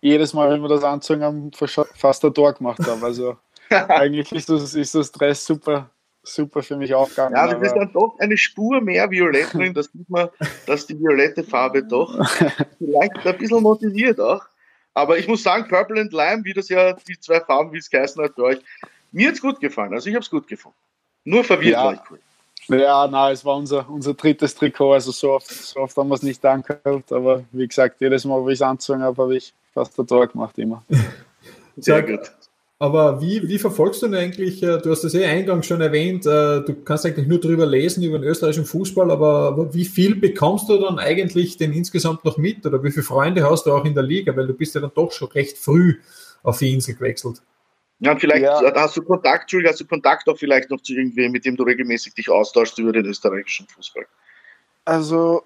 jedes 0.01 0.33
Mal, 0.33 0.51
wenn 0.51 0.63
wir 0.63 0.69
das 0.69 0.85
anzogen 0.85 1.23
haben, 1.23 1.51
fast 1.53 2.25
ein 2.25 2.35
Tor 2.35 2.55
gemacht 2.55 2.81
habe. 2.87 3.05
Also 3.05 3.37
eigentlich 3.71 4.33
ist 4.33 4.49
das, 4.49 4.75
ist 4.75 4.95
das 4.95 5.13
Dress 5.13 5.45
super, 5.45 5.91
super 6.35 6.63
für 6.63 6.77
mich 6.77 6.95
aufgegangen. 6.95 7.37
Ja, 7.37 7.49
du 7.49 7.59
bist 7.59 7.77
dann 7.77 7.93
doch 7.93 8.19
eine 8.19 8.37
Spur 8.37 8.81
mehr 8.81 9.11
Violett 9.11 9.53
drin, 9.53 9.75
das 9.75 9.87
sieht 9.87 10.09
man, 10.09 10.29
dass 10.67 10.87
die 10.87 10.99
violette 10.99 11.45
Farbe 11.45 11.83
doch 11.83 12.15
vielleicht 12.79 13.27
ein 13.27 13.39
bisschen 13.39 13.63
motiviert 13.63 14.21
auch. 14.21 14.45
Aber 14.95 15.19
ich 15.19 15.29
muss 15.29 15.43
sagen, 15.43 15.69
Purple 15.69 16.01
and 16.01 16.13
Lime, 16.13 16.45
wie 16.45 16.53
das 16.53 16.69
ja 16.69 16.93
die 16.93 17.19
zwei 17.19 17.41
Farben, 17.41 17.73
wie 17.73 17.79
es 17.79 17.91
geheißen 17.91 18.23
hat 18.23 18.35
bei 18.37 18.43
euch, 18.43 18.59
mir 19.13 19.29
hat 19.29 19.35
es 19.35 19.41
gut 19.41 19.61
gefallen. 19.61 19.93
Also 19.93 20.09
ich 20.09 20.15
habe 20.15 20.23
es 20.23 20.31
gut 20.31 20.47
gefunden. 20.49 20.77
Nur 21.25 21.45
verwirrt 21.45 21.73
ja. 21.73 21.85
war 21.85 21.95
ich 21.95 22.01
cool. 22.11 22.19
Ja, 22.69 23.07
nein, 23.09 23.33
es 23.33 23.45
war 23.45 23.57
unser, 23.57 23.89
unser 23.89 24.15
drittes 24.15 24.55
Trikot, 24.55 24.93
also 24.93 25.11
so 25.11 25.33
oft, 25.33 25.49
so 25.49 25.81
oft 25.81 25.97
haben 25.97 26.09
wir 26.09 26.15
es 26.15 26.23
nicht 26.23 26.45
angehabt, 26.45 27.13
aber 27.13 27.43
wie 27.51 27.67
gesagt, 27.67 28.01
jedes 28.01 28.25
Mal, 28.25 28.41
wo 28.41 28.49
ich 28.49 28.59
es 28.59 28.63
angezogen 28.63 29.03
habe, 29.03 29.21
habe 29.21 29.37
ich 29.37 29.53
fast 29.75 29.99
ein 29.99 30.07
Tor 30.07 30.29
gemacht, 30.29 30.57
immer. 30.59 30.85
Sehr 31.77 32.03
gut. 32.03 32.31
Aber 32.83 33.21
wie, 33.21 33.47
wie 33.47 33.59
verfolgst 33.59 34.01
du 34.01 34.07
denn 34.07 34.19
eigentlich, 34.19 34.63
äh, 34.63 34.79
du 34.79 34.91
hast 34.91 35.05
das 35.05 35.13
eh 35.13 35.27
eingangs 35.27 35.67
schon 35.67 35.83
erwähnt, 35.83 36.25
äh, 36.25 36.63
du 36.63 36.83
kannst 36.83 37.05
eigentlich 37.05 37.27
nur 37.27 37.39
darüber 37.39 37.67
lesen, 37.67 38.03
über 38.03 38.19
den 38.19 38.27
österreichischen 38.27 38.65
Fußball, 38.65 39.11
aber 39.11 39.75
wie 39.75 39.85
viel 39.85 40.15
bekommst 40.15 40.71
du 40.71 40.79
dann 40.79 40.99
eigentlich 40.99 41.59
denn 41.59 41.75
insgesamt 41.75 42.25
noch 42.25 42.39
mit 42.39 42.65
oder 42.65 42.83
wie 42.83 42.91
viele 42.91 43.03
Freunde 43.03 43.49
hast 43.49 43.67
du 43.67 43.73
auch 43.73 43.85
in 43.85 43.93
der 43.93 44.03
Liga, 44.03 44.35
weil 44.35 44.47
du 44.47 44.55
bist 44.55 44.75
ja 44.75 44.81
dann 44.81 44.93
doch 44.95 45.13
schon 45.13 45.29
recht 45.29 45.59
früh 45.59 45.97
auf 46.43 46.59
die 46.59 46.73
Insel 46.73 46.95
gewechselt. 46.95 47.43
Ja, 47.99 48.13
und 48.13 48.19
vielleicht 48.19 48.45
ja. 48.45 48.75
hast 48.75 48.97
du 48.97 49.03
Kontakt, 49.03 49.43
Entschuldigung, 49.43 49.73
hast 49.73 49.81
du 49.83 49.87
Kontakt 49.87 50.27
auch 50.27 50.39
vielleicht 50.39 50.71
noch 50.71 50.81
zu 50.81 50.95
irgendwem, 50.95 51.33
mit 51.33 51.45
dem 51.45 51.57
du 51.57 51.65
regelmäßig 51.65 52.15
dich 52.15 52.31
austauschst 52.31 52.79
über 52.79 52.93
den 52.93 53.05
österreichischen 53.05 53.69
Fußball? 53.69 54.07
Also 54.87 55.43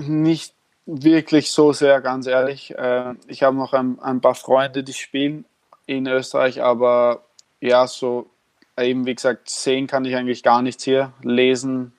nicht 0.00 0.52
wirklich 0.84 1.52
so 1.52 1.72
sehr, 1.72 2.00
ganz 2.00 2.26
ehrlich. 2.26 2.74
Äh, 2.76 3.14
ich 3.28 3.44
habe 3.44 3.56
noch 3.56 3.72
ein, 3.72 4.00
ein 4.00 4.20
paar 4.20 4.34
Freunde, 4.34 4.82
die 4.82 4.92
spielen 4.92 5.44
in 5.86 6.06
Österreich, 6.06 6.62
aber 6.62 7.24
ja, 7.60 7.86
so 7.86 8.30
eben 8.78 9.06
wie 9.06 9.14
gesagt, 9.14 9.48
sehen 9.48 9.86
kann 9.86 10.04
ich 10.04 10.16
eigentlich 10.16 10.42
gar 10.42 10.62
nichts 10.62 10.84
hier. 10.84 11.12
Lesen, 11.22 11.92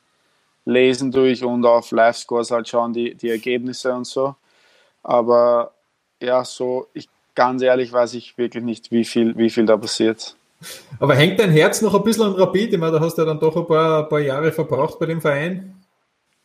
lesen 0.66 1.12
durch 1.12 1.44
und 1.44 1.66
auf 1.66 1.92
Live-Scores 1.92 2.52
halt 2.52 2.68
schauen 2.68 2.94
die, 2.94 3.16
die 3.16 3.30
Ergebnisse 3.30 3.94
und 3.94 4.06
so. 4.06 4.36
Aber 5.04 5.74
ja, 6.22 6.44
so, 6.44 6.88
ich 6.94 7.08
ganz 7.36 7.62
ehrlich 7.62 7.92
weiß 7.92 8.14
ich 8.16 8.38
wirklich 8.38 8.64
nicht, 8.64 8.92
wie 8.92 9.06
viel, 9.06 9.38
wie 9.38 9.50
viel 9.50 9.66
da 9.66 9.78
passiert. 9.78 10.36
Aber 11.00 11.16
hängt 11.16 11.40
dein 11.40 11.52
Herz 11.52 11.82
noch 11.82 11.94
ein 11.94 12.04
bisschen 12.04 12.24
an 12.24 12.34
Rapid? 12.34 12.74
Ich 12.74 12.80
meine, 12.80 12.94
da 12.94 13.00
hast 13.00 13.18
du 13.18 13.22
ja 13.22 13.28
dann 13.28 13.40
doch 13.40 13.56
ein 13.56 13.68
paar, 13.68 14.04
ein 14.04 14.10
paar 14.10 14.20
Jahre 14.20 14.52
verbraucht 14.52 14.98
bei 15.00 15.06
dem 15.06 15.22
Verein. 15.22 15.75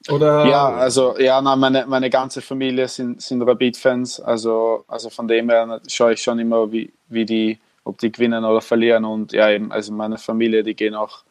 Oder? 0.08 0.46
Ja, 0.46 0.68
also 0.70 1.18
ja, 1.18 1.42
nein, 1.42 1.58
meine, 1.58 1.86
meine 1.86 2.08
ganze 2.08 2.40
Familie 2.40 2.88
sind, 2.88 3.20
sind 3.20 3.42
Rapid-Fans. 3.42 4.20
Also, 4.20 4.84
also 4.88 5.10
von 5.10 5.28
dem 5.28 5.50
her 5.50 5.80
schaue 5.88 6.14
ich 6.14 6.22
schon 6.22 6.38
immer, 6.38 6.72
wie, 6.72 6.90
wie 7.08 7.26
die, 7.26 7.58
ob 7.84 7.98
die 7.98 8.10
gewinnen 8.10 8.44
oder 8.44 8.62
verlieren. 8.62 9.04
Und 9.04 9.32
ja, 9.32 9.50
eben, 9.50 9.70
also 9.70 9.92
meine 9.92 10.16
Familie, 10.16 10.62
die 10.62 10.74
gehen 10.74 10.94
auch, 10.94 11.22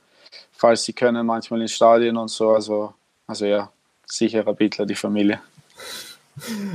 falls 0.52 0.84
sie 0.84 0.94
können, 0.94 1.26
manchmal 1.26 1.62
ins 1.62 1.72
Stadion 1.72 2.18
und 2.18 2.30
so. 2.30 2.52
Also, 2.52 2.94
also 3.26 3.46
ja, 3.46 3.72
sicher 4.06 4.46
Rapidler, 4.46 4.86
die 4.86 4.96
Familie. 4.96 5.40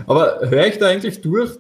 Aber 0.07 0.41
höre 0.41 0.67
ich 0.67 0.79
da 0.79 0.89
eigentlich 0.89 1.21
durch, 1.21 1.53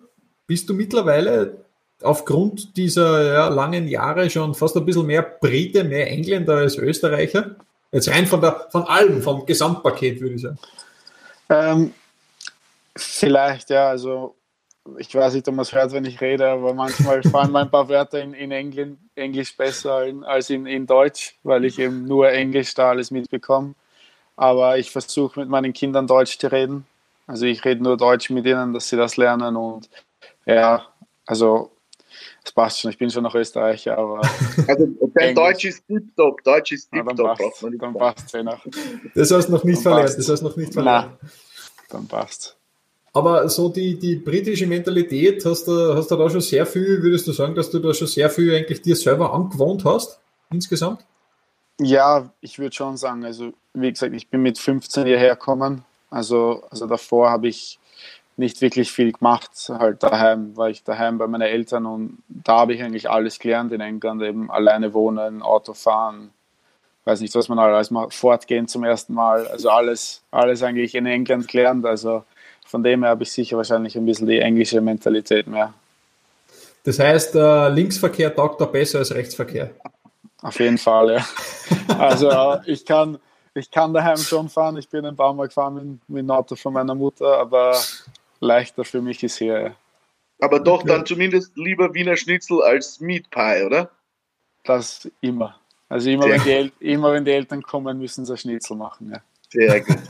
bist 0.46 0.68
du 0.68 0.74
mittlerweile 0.74 1.64
aufgrund 2.02 2.76
dieser 2.76 3.32
ja, 3.32 3.48
langen 3.48 3.88
Jahre 3.88 4.28
schon 4.28 4.54
fast 4.54 4.76
ein 4.76 4.84
bisschen 4.84 5.06
mehr 5.06 5.22
Brite, 5.22 5.84
mehr 5.84 6.10
Engländer 6.10 6.56
als 6.56 6.76
Österreicher? 6.76 7.56
Jetzt 7.94 8.08
rein 8.08 8.26
von, 8.26 8.40
der, 8.40 8.66
von 8.70 8.82
allem, 8.82 9.22
vom 9.22 9.46
Gesamtpaket, 9.46 10.20
würde 10.20 10.34
ich 10.34 10.42
sagen. 10.42 10.58
Ähm, 11.48 11.94
vielleicht, 12.96 13.70
ja. 13.70 13.88
Also, 13.88 14.34
ich 14.98 15.14
weiß 15.14 15.34
nicht, 15.34 15.46
ob 15.46 15.54
man 15.54 15.62
es 15.62 15.72
hört, 15.72 15.92
wenn 15.92 16.04
ich 16.04 16.20
rede, 16.20 16.48
aber 16.48 16.74
manchmal 16.74 17.22
fallen 17.30 17.52
mir 17.52 17.60
ein 17.60 17.70
paar 17.70 17.88
Wörter 17.88 18.20
in, 18.20 18.34
in 18.34 18.50
Engl 18.50 18.96
Englisch 19.14 19.56
besser 19.56 20.06
als 20.24 20.50
in, 20.50 20.66
in 20.66 20.88
Deutsch, 20.88 21.36
weil 21.44 21.64
ich 21.64 21.78
eben 21.78 22.04
nur 22.04 22.32
Englisch 22.32 22.74
da 22.74 22.90
alles 22.90 23.12
mitbekomme. 23.12 23.76
Aber 24.34 24.76
ich 24.76 24.90
versuche 24.90 25.38
mit 25.38 25.48
meinen 25.48 25.72
Kindern 25.72 26.08
Deutsch 26.08 26.36
zu 26.36 26.50
reden. 26.50 26.86
Also 27.28 27.46
ich 27.46 27.64
rede 27.64 27.80
nur 27.80 27.96
Deutsch 27.96 28.28
mit 28.28 28.44
ihnen, 28.44 28.74
dass 28.74 28.88
sie 28.88 28.96
das 28.96 29.16
lernen. 29.16 29.54
Und 29.54 29.88
ja, 30.46 30.84
also 31.26 31.70
es 32.44 32.52
passt 32.52 32.80
schon, 32.80 32.90
ich 32.90 32.98
bin 32.98 33.10
schon 33.10 33.22
noch 33.22 33.34
Österreicher, 33.34 33.96
aber. 33.96 34.20
Also 34.68 34.86
dein 35.14 35.34
Deutsch 35.34 35.64
ist 35.64 35.86
tiptop, 35.86 36.42
Deutsch 36.44 36.72
ist 36.72 36.90
tiptop. 36.90 37.18
Ja, 37.18 37.34
dann 37.34 37.36
passt, 37.36 37.62
dann 37.62 37.94
passt 37.94 38.34
eh 38.34 38.42
noch. 38.42 38.64
Das 39.14 39.30
hast 39.30 39.48
du 39.48 39.52
noch 39.52 39.64
nicht 39.64 39.82
verlernt, 39.82 40.16
das 40.18 40.28
hast 40.28 40.42
noch 40.42 40.56
nicht 40.56 40.72
verlernt. 40.72 41.16
Nein, 41.20 41.30
dann 41.88 42.06
passt 42.06 42.56
aber 43.14 43.48
so 43.48 43.68
die, 43.68 43.96
die 43.96 44.16
britische 44.16 44.66
Mentalität, 44.66 45.44
hast 45.46 45.68
du, 45.68 45.94
hast 45.94 46.10
du 46.10 46.16
da 46.16 46.28
schon 46.28 46.40
sehr 46.40 46.66
viel, 46.66 47.00
würdest 47.00 47.26
du 47.28 47.32
sagen, 47.32 47.54
dass 47.54 47.70
du 47.70 47.78
da 47.78 47.94
schon 47.94 48.08
sehr 48.08 48.28
viel 48.28 48.52
eigentlich 48.52 48.82
dir 48.82 48.96
selber 48.96 49.32
angewohnt 49.32 49.84
hast, 49.84 50.18
insgesamt? 50.50 51.06
Ja, 51.80 52.28
ich 52.40 52.58
würde 52.58 52.74
schon 52.74 52.96
sagen, 52.96 53.24
also 53.24 53.52
wie 53.72 53.92
gesagt, 53.92 54.14
ich 54.14 54.28
bin 54.28 54.42
mit 54.42 54.58
15 54.58 55.06
hierher 55.06 55.36
gekommen, 55.36 55.84
also, 56.10 56.64
also 56.70 56.86
davor 56.86 57.30
habe 57.30 57.46
ich 57.46 57.78
nicht 58.36 58.60
wirklich 58.60 58.90
viel 58.92 59.12
gemacht. 59.12 59.50
Halt 59.68 60.02
daheim 60.02 60.56
war 60.56 60.68
ich 60.68 60.82
daheim 60.82 61.18
bei 61.18 61.26
meinen 61.26 61.42
Eltern 61.42 61.86
und 61.86 62.18
da 62.28 62.58
habe 62.58 62.74
ich 62.74 62.82
eigentlich 62.82 63.08
alles 63.08 63.38
gelernt 63.38 63.72
in 63.72 63.80
England, 63.80 64.22
eben 64.22 64.50
alleine 64.50 64.92
wohnen, 64.92 65.42
Auto 65.42 65.74
fahren, 65.74 66.30
weiß 67.04 67.20
nicht, 67.20 67.34
was 67.34 67.48
man 67.48 67.58
alles 67.58 67.90
mal 67.90 68.10
fortgehen 68.10 68.66
zum 68.66 68.84
ersten 68.84 69.14
Mal. 69.14 69.46
Also 69.46 69.70
alles, 69.70 70.22
alles 70.30 70.62
eigentlich 70.62 70.94
in 70.94 71.06
England 71.06 71.48
gelernt. 71.48 71.84
Also 71.86 72.24
von 72.66 72.82
dem 72.82 73.02
her 73.02 73.10
habe 73.10 73.22
ich 73.22 73.32
sicher 73.32 73.56
wahrscheinlich 73.56 73.96
ein 73.96 74.06
bisschen 74.06 74.26
die 74.26 74.40
englische 74.40 74.80
Mentalität 74.80 75.46
mehr. 75.46 75.74
Das 76.84 76.98
heißt, 76.98 77.34
äh, 77.34 77.68
Linksverkehr 77.68 78.34
taugt 78.34 78.60
da 78.60 78.66
besser 78.66 78.98
als 78.98 79.14
Rechtsverkehr. 79.14 79.70
Auf 80.42 80.60
jeden 80.60 80.76
Fall, 80.76 81.14
ja. 81.14 81.24
Also 81.98 82.58
ich 82.66 82.84
kann, 82.84 83.18
ich 83.54 83.70
kann 83.70 83.94
daheim 83.94 84.18
schon 84.18 84.48
fahren. 84.50 84.76
Ich 84.76 84.88
bin 84.88 85.06
ein 85.06 85.16
paar 85.16 85.32
Mal 85.32 85.46
gefahren 85.46 85.74
mit, 85.74 86.08
mit 86.08 86.22
dem 86.22 86.30
Auto 86.30 86.56
von 86.56 86.74
meiner 86.74 86.94
Mutter, 86.94 87.38
aber 87.38 87.74
leichter 88.44 88.84
für 88.84 89.02
mich 89.02 89.22
ist 89.22 89.38
hier. 89.38 89.74
Aber 90.40 90.60
doch 90.60 90.82
dann 90.82 91.06
zumindest 91.06 91.56
lieber 91.56 91.94
Wiener 91.94 92.16
Schnitzel 92.16 92.62
als 92.62 93.00
Meat 93.00 93.30
Pie, 93.30 93.64
oder? 93.64 93.90
Das 94.64 95.08
immer. 95.20 95.58
Also 95.88 96.10
immer, 96.10 96.28
wenn 96.28 96.42
die, 96.42 96.72
immer 96.80 97.12
wenn 97.12 97.24
die 97.24 97.30
Eltern 97.30 97.62
kommen, 97.62 97.98
müssen 97.98 98.24
sie 98.24 98.32
ein 98.32 98.38
Schnitzel 98.38 98.76
machen. 98.76 99.12
Ja. 99.12 99.20
Sehr 99.50 99.80
gut. 99.80 99.96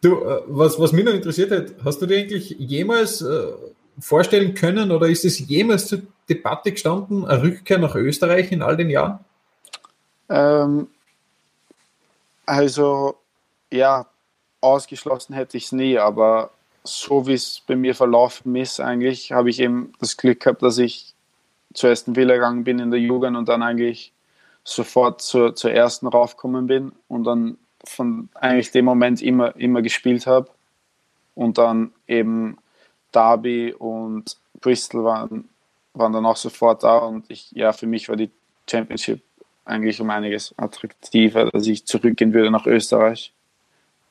Du, 0.00 0.22
äh, 0.22 0.42
was, 0.46 0.78
was 0.78 0.92
mich 0.92 1.04
noch 1.04 1.12
interessiert 1.12 1.50
hat, 1.50 1.74
hast 1.84 2.00
du 2.00 2.06
dir 2.06 2.18
eigentlich 2.18 2.50
jemals 2.58 3.20
äh, 3.22 3.52
vorstellen 3.98 4.54
können 4.54 4.92
oder 4.92 5.08
ist 5.08 5.24
es 5.24 5.40
jemals 5.40 5.88
zur 5.88 6.02
Debatte 6.28 6.70
gestanden, 6.70 7.26
eine 7.26 7.42
Rückkehr 7.42 7.78
nach 7.78 7.96
Österreich 7.96 8.52
in 8.52 8.62
all 8.62 8.76
den 8.76 8.88
Jahren? 8.88 9.18
Ähm, 10.28 10.86
also, 12.46 13.16
ja, 13.72 14.06
ausgeschlossen 14.60 15.34
hätte 15.34 15.56
ich 15.56 15.64
es 15.64 15.72
nie, 15.72 15.98
aber 15.98 16.50
so 16.84 17.26
wie 17.26 17.34
es 17.34 17.62
bei 17.66 17.76
mir 17.76 17.94
verlaufen 17.94 18.54
ist, 18.56 18.80
eigentlich 18.80 19.32
habe 19.32 19.50
ich 19.50 19.60
eben 19.60 19.92
das 20.00 20.16
Glück 20.16 20.40
gehabt, 20.40 20.62
dass 20.62 20.78
ich 20.78 21.14
zuerst 21.74 22.08
in 22.08 22.16
Villa 22.16 22.34
gegangen 22.34 22.64
bin 22.64 22.78
in 22.78 22.90
der 22.90 23.00
Jugend 23.00 23.36
und 23.36 23.48
dann 23.48 23.62
eigentlich 23.62 24.12
sofort 24.64 25.22
zur, 25.22 25.54
zur 25.54 25.72
ersten 25.72 26.06
raufgekommen 26.06 26.66
bin 26.66 26.92
und 27.08 27.24
dann 27.24 27.58
von 27.84 28.28
eigentlich 28.34 28.70
dem 28.70 28.84
Moment 28.84 29.22
immer, 29.22 29.56
immer 29.56 29.82
gespielt 29.82 30.26
habe. 30.26 30.50
Und 31.34 31.58
dann 31.58 31.92
eben 32.06 32.58
Derby 33.14 33.72
und 33.72 34.36
Bristol 34.60 35.04
waren, 35.04 35.48
waren 35.94 36.12
dann 36.12 36.26
auch 36.26 36.36
sofort 36.36 36.82
da. 36.82 36.98
Und 36.98 37.30
ich, 37.30 37.50
ja, 37.52 37.72
für 37.72 37.86
mich 37.86 38.08
war 38.08 38.16
die 38.16 38.30
Championship 38.68 39.22
eigentlich 39.64 40.00
um 40.00 40.10
einiges 40.10 40.54
attraktiver, 40.58 41.50
dass 41.50 41.66
ich 41.66 41.86
zurückgehen 41.86 42.34
würde 42.34 42.50
nach 42.50 42.66
Österreich. 42.66 43.32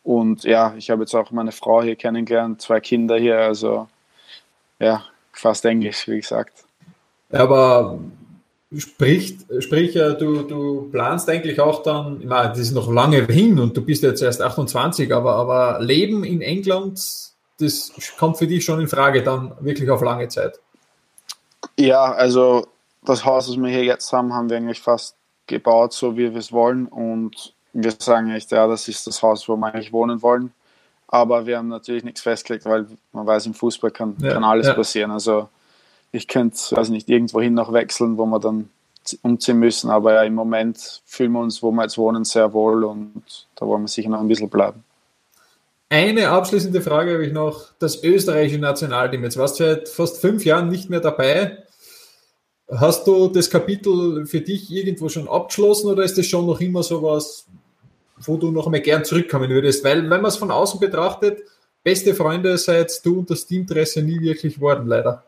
Und 0.04 0.44
ja, 0.44 0.74
ich 0.78 0.90
habe 0.90 1.02
jetzt 1.04 1.14
auch 1.14 1.32
meine 1.32 1.52
Frau 1.52 1.84
hier 1.84 1.96
kennengelernt, 1.96 2.62
zwei 2.62 2.80
Kinder 2.80 3.18
hier, 3.18 3.38
also 3.38 3.88
ja, 4.80 5.04
fast 5.34 5.66
Englisch, 5.66 6.08
wie 6.08 6.20
gesagt. 6.20 6.64
Aber 7.32 8.00
Sprich, 8.78 9.40
sprich 9.62 9.94
du, 9.94 10.44
du 10.44 10.90
planst 10.92 11.28
eigentlich 11.28 11.60
auch 11.60 11.82
dann, 11.82 12.22
ich 12.22 12.28
meine, 12.28 12.50
das 12.50 12.60
ist 12.60 12.74
noch 12.74 12.92
lange 12.92 13.26
hin 13.26 13.58
und 13.58 13.76
du 13.76 13.84
bist 13.84 14.04
jetzt 14.04 14.22
erst 14.22 14.44
28, 14.44 15.12
aber, 15.12 15.34
aber 15.38 15.80
Leben 15.82 16.24
in 16.24 16.42
England, 16.42 17.00
das 17.60 17.92
kommt 18.20 18.38
für 18.38 18.46
dich 18.46 18.64
schon 18.64 18.80
in 18.80 18.88
Frage 18.88 19.24
dann 19.24 19.54
wirklich 19.60 19.90
auf 19.90 20.04
lange 20.04 20.28
Zeit. 20.28 20.60
Ja, 21.80 22.14
also 22.14 22.68
das 23.04 23.26
Haus, 23.26 23.48
das 23.48 23.58
wir 23.58 23.70
hier 23.70 23.86
jetzt 23.86 24.14
haben, 24.14 24.36
haben 24.36 24.52
wir 24.52 24.58
eigentlich 24.58 24.82
fast 24.82 25.16
gebaut, 25.48 25.94
so 25.94 26.16
wie 26.16 26.32
wir 26.32 26.40
es 26.40 26.52
wollen 26.52 26.86
und 26.86 27.56
wir 27.74 27.94
sagen 27.98 28.32
echt, 28.32 28.52
ja, 28.52 28.68
das 28.68 28.88
ist 28.88 29.06
das 29.08 29.22
Haus, 29.22 29.48
wo 29.48 29.56
wir 29.56 29.74
eigentlich 29.74 29.94
wohnen 29.94 30.22
wollen. 30.22 30.52
Aber 31.08 31.46
wir 31.46 31.58
haben 31.58 31.70
natürlich 31.70 32.04
nichts 32.04 32.22
festgelegt, 32.22 32.66
weil 32.66 32.86
man 33.14 33.26
weiß, 33.26 33.48
im 33.48 33.54
Fußball 33.54 33.92
kann, 33.92 34.16
ja, 34.20 34.34
kann 34.34 34.44
alles 34.44 34.68
ja. 34.68 34.74
passieren. 34.74 35.12
Also 35.12 35.50
ich 36.12 36.28
könnte, 36.28 36.78
also 36.78 36.92
nicht 36.92 37.10
irgendwohin 37.10 37.54
noch 37.54 37.74
wechseln, 37.74 38.18
wo 38.18 38.26
wir 38.26 38.40
dann 38.40 38.70
umziehen 39.24 39.58
müssen. 39.58 39.90
Aber 39.90 40.14
ja, 40.14 40.24
im 40.24 40.36
Moment 40.36 41.02
fühlen 41.06 41.32
wir 41.32 41.40
uns, 41.40 41.64
wo 41.64 41.72
wir 41.72 41.84
jetzt 41.84 41.98
wohnen, 41.98 42.26
sehr 42.26 42.54
wohl 42.54 42.84
und 42.84 43.48
da 43.56 43.66
wollen 43.66 43.84
wir 43.84 43.88
sicher 43.88 44.10
noch 44.10 44.20
ein 44.20 44.28
bisschen 44.28 44.50
bleiben. 44.50 44.84
Eine 45.92 46.30
abschließende 46.30 46.82
Frage 46.82 47.14
habe 47.14 47.26
ich 47.26 47.34
noch. 47.34 47.70
Das 47.80 48.04
österreichische 48.04 48.60
Nationalteam. 48.60 49.24
Jetzt 49.24 49.38
warst 49.38 49.60
du 49.60 49.64
seit 49.64 49.90
fast 49.90 50.22
fünf 50.22 50.46
Jahren 50.46 50.70
nicht 50.70 50.92
mehr 50.92 51.00
dabei. 51.00 51.64
Hast 52.72 53.08
du 53.08 53.28
das 53.28 53.50
Kapitel 53.50 54.28
für 54.28 54.42
dich 54.42 54.72
irgendwo 54.72 55.10
schon 55.10 55.28
abgeschlossen 55.28 55.90
oder 55.90 56.04
ist 56.04 56.20
das 56.20 56.28
schon 56.28 56.46
noch 56.46 56.62
immer 56.62 56.84
so 56.84 57.02
was, 57.02 57.48
wo 58.22 58.38
du 58.38 58.52
noch 58.52 58.66
einmal 58.66 58.82
gern 58.82 59.06
zurückkommen 59.06 59.50
würdest? 59.50 59.84
Weil, 59.84 60.02
wenn 60.04 60.22
man 60.22 60.26
es 60.26 60.38
von 60.38 60.52
außen 60.52 60.80
betrachtet, 60.80 61.40
beste 61.84 62.14
Freunde 62.14 62.58
seid 62.58 63.06
du 63.06 63.20
und 63.20 63.30
das 63.30 63.46
Teamtresse 63.46 64.02
nie 64.02 64.20
wirklich 64.22 64.60
worden, 64.60 64.88
leider. 64.88 65.24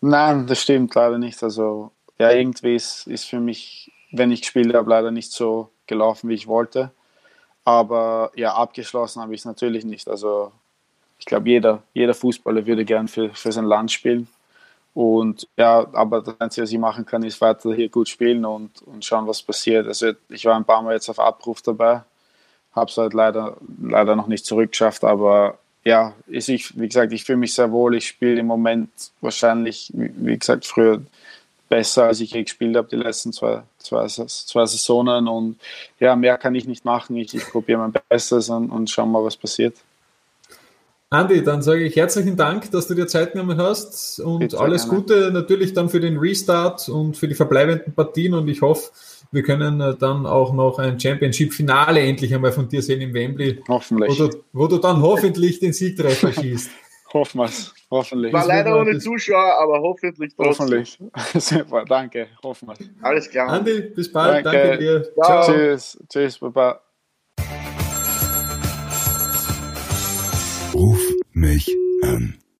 Nein, 0.00 0.46
das 0.46 0.62
stimmt 0.62 0.94
leider 0.94 1.18
nicht. 1.18 1.42
Also, 1.42 1.90
ja, 2.18 2.30
irgendwie 2.30 2.74
ist, 2.74 3.06
ist 3.06 3.24
für 3.24 3.40
mich, 3.40 3.92
wenn 4.12 4.32
ich 4.32 4.42
gespielt 4.42 4.74
habe, 4.74 4.88
leider 4.88 5.10
nicht 5.10 5.32
so 5.32 5.70
gelaufen, 5.86 6.30
wie 6.30 6.34
ich 6.34 6.46
wollte. 6.46 6.90
Aber 7.64 8.32
ja, 8.34 8.54
abgeschlossen 8.54 9.20
habe 9.20 9.34
ich 9.34 9.40
es 9.40 9.44
natürlich 9.44 9.84
nicht. 9.84 10.08
Also, 10.08 10.52
ich 11.18 11.26
glaube, 11.26 11.48
jeder, 11.48 11.82
jeder 11.92 12.14
Fußballer 12.14 12.66
würde 12.66 12.84
gern 12.84 13.08
für, 13.08 13.30
für 13.30 13.52
sein 13.52 13.66
Land 13.66 13.92
spielen. 13.92 14.28
Und 14.92 15.46
ja, 15.56 15.86
aber 15.92 16.20
das 16.20 16.40
Einzige, 16.40 16.64
was 16.64 16.72
ich 16.72 16.78
machen 16.78 17.06
kann, 17.06 17.22
ist 17.22 17.40
weiter 17.40 17.72
hier 17.74 17.88
gut 17.88 18.08
spielen 18.08 18.44
und, 18.44 18.82
und 18.82 19.04
schauen, 19.04 19.26
was 19.26 19.42
passiert. 19.42 19.86
Also 19.86 20.12
ich 20.28 20.44
war 20.44 20.56
ein 20.56 20.64
paar 20.64 20.82
Mal 20.82 20.94
jetzt 20.94 21.08
auf 21.08 21.20
Abruf 21.20 21.62
dabei, 21.62 22.02
habe 22.72 22.90
es 22.90 22.96
halt 22.96 23.14
leider, 23.14 23.56
leider 23.80 24.16
noch 24.16 24.26
nicht 24.26 24.44
zurückgeschafft, 24.44 25.04
aber 25.04 25.58
ja, 25.84 26.14
ist 26.26 26.48
ich, 26.48 26.78
wie 26.78 26.88
gesagt, 26.88 27.12
ich 27.12 27.24
fühle 27.24 27.38
mich 27.38 27.54
sehr 27.54 27.72
wohl. 27.72 27.94
Ich 27.96 28.08
spiele 28.08 28.40
im 28.40 28.46
Moment 28.46 28.90
wahrscheinlich, 29.20 29.90
wie 29.94 30.36
gesagt, 30.36 30.66
früher 30.66 31.00
besser, 31.68 32.04
als 32.06 32.20
ich 32.20 32.32
je 32.32 32.42
gespielt 32.42 32.76
habe, 32.76 32.88
die 32.88 32.96
letzten 32.96 33.32
zwei, 33.32 33.62
zwei, 33.78 34.06
zwei 34.06 34.66
Saisonen. 34.66 35.28
Und 35.28 35.58
ja, 35.98 36.16
mehr 36.16 36.36
kann 36.36 36.54
ich 36.54 36.66
nicht 36.66 36.84
machen. 36.84 37.16
Ich, 37.16 37.32
ich 37.34 37.46
probiere 37.46 37.78
mein 37.78 37.94
Bestes 38.08 38.50
und, 38.50 38.70
und 38.70 38.90
schauen 38.90 39.10
mal, 39.10 39.24
was 39.24 39.36
passiert. 39.36 39.74
Andi, 41.12 41.42
dann 41.42 41.60
sage 41.60 41.82
ich 41.82 41.96
herzlichen 41.96 42.36
Dank, 42.36 42.70
dass 42.70 42.86
du 42.86 42.94
dir 42.94 43.08
Zeit 43.08 43.32
genommen 43.32 43.58
hast 43.58 44.20
und 44.20 44.38
Bitte 44.38 44.60
alles 44.60 44.84
gerne. 44.84 45.00
Gute 45.00 45.30
natürlich 45.32 45.72
dann 45.72 45.88
für 45.88 45.98
den 45.98 46.18
Restart 46.18 46.88
und 46.88 47.16
für 47.16 47.26
die 47.26 47.34
verbleibenden 47.34 47.92
Partien 47.94 48.32
und 48.32 48.46
ich 48.46 48.62
hoffe, 48.62 48.92
wir 49.32 49.42
können 49.42 49.80
äh, 49.80 49.96
dann 49.96 50.24
auch 50.24 50.52
noch 50.52 50.78
ein 50.78 51.00
Championship-Finale 51.00 52.00
endlich 52.00 52.32
einmal 52.32 52.52
von 52.52 52.68
dir 52.68 52.80
sehen 52.80 53.00
im 53.00 53.12
Wembley. 53.12 53.60
Hoffentlich. 53.66 54.20
Wo 54.20 54.26
du, 54.26 54.36
wo 54.52 54.66
du 54.68 54.78
dann 54.78 55.02
hoffentlich 55.02 55.58
den 55.58 55.72
Siegtreffer 55.72 56.32
schießt. 56.32 56.70
Hoffen 57.12 57.38
wir 57.38 57.46
es. 57.46 57.74
Hoffentlich. 57.90 58.32
War 58.32 58.46
leider 58.46 58.78
ohne 58.78 58.96
Zuschauer, 59.00 59.58
aber 59.60 59.80
hoffentlich 59.80 60.32
trotzdem. 60.36 60.84
Hoffentlich. 60.84 60.98
Super, 61.34 61.84
danke. 61.84 62.28
Hoffen 62.44 62.68
wir 62.68 62.76
Alles 63.02 63.28
klar. 63.28 63.48
Andi, 63.48 63.80
bis 63.80 64.12
bald. 64.12 64.46
Danke, 64.46 64.62
danke 64.62 64.78
dir. 64.78 65.12
Ciao. 65.14 65.52
Tschüss. 65.52 65.98
Tschüss, 66.08 66.38
Baba. 66.38 66.80
Ruf 70.74 71.00
mich 71.32 71.68
an. 72.02 72.40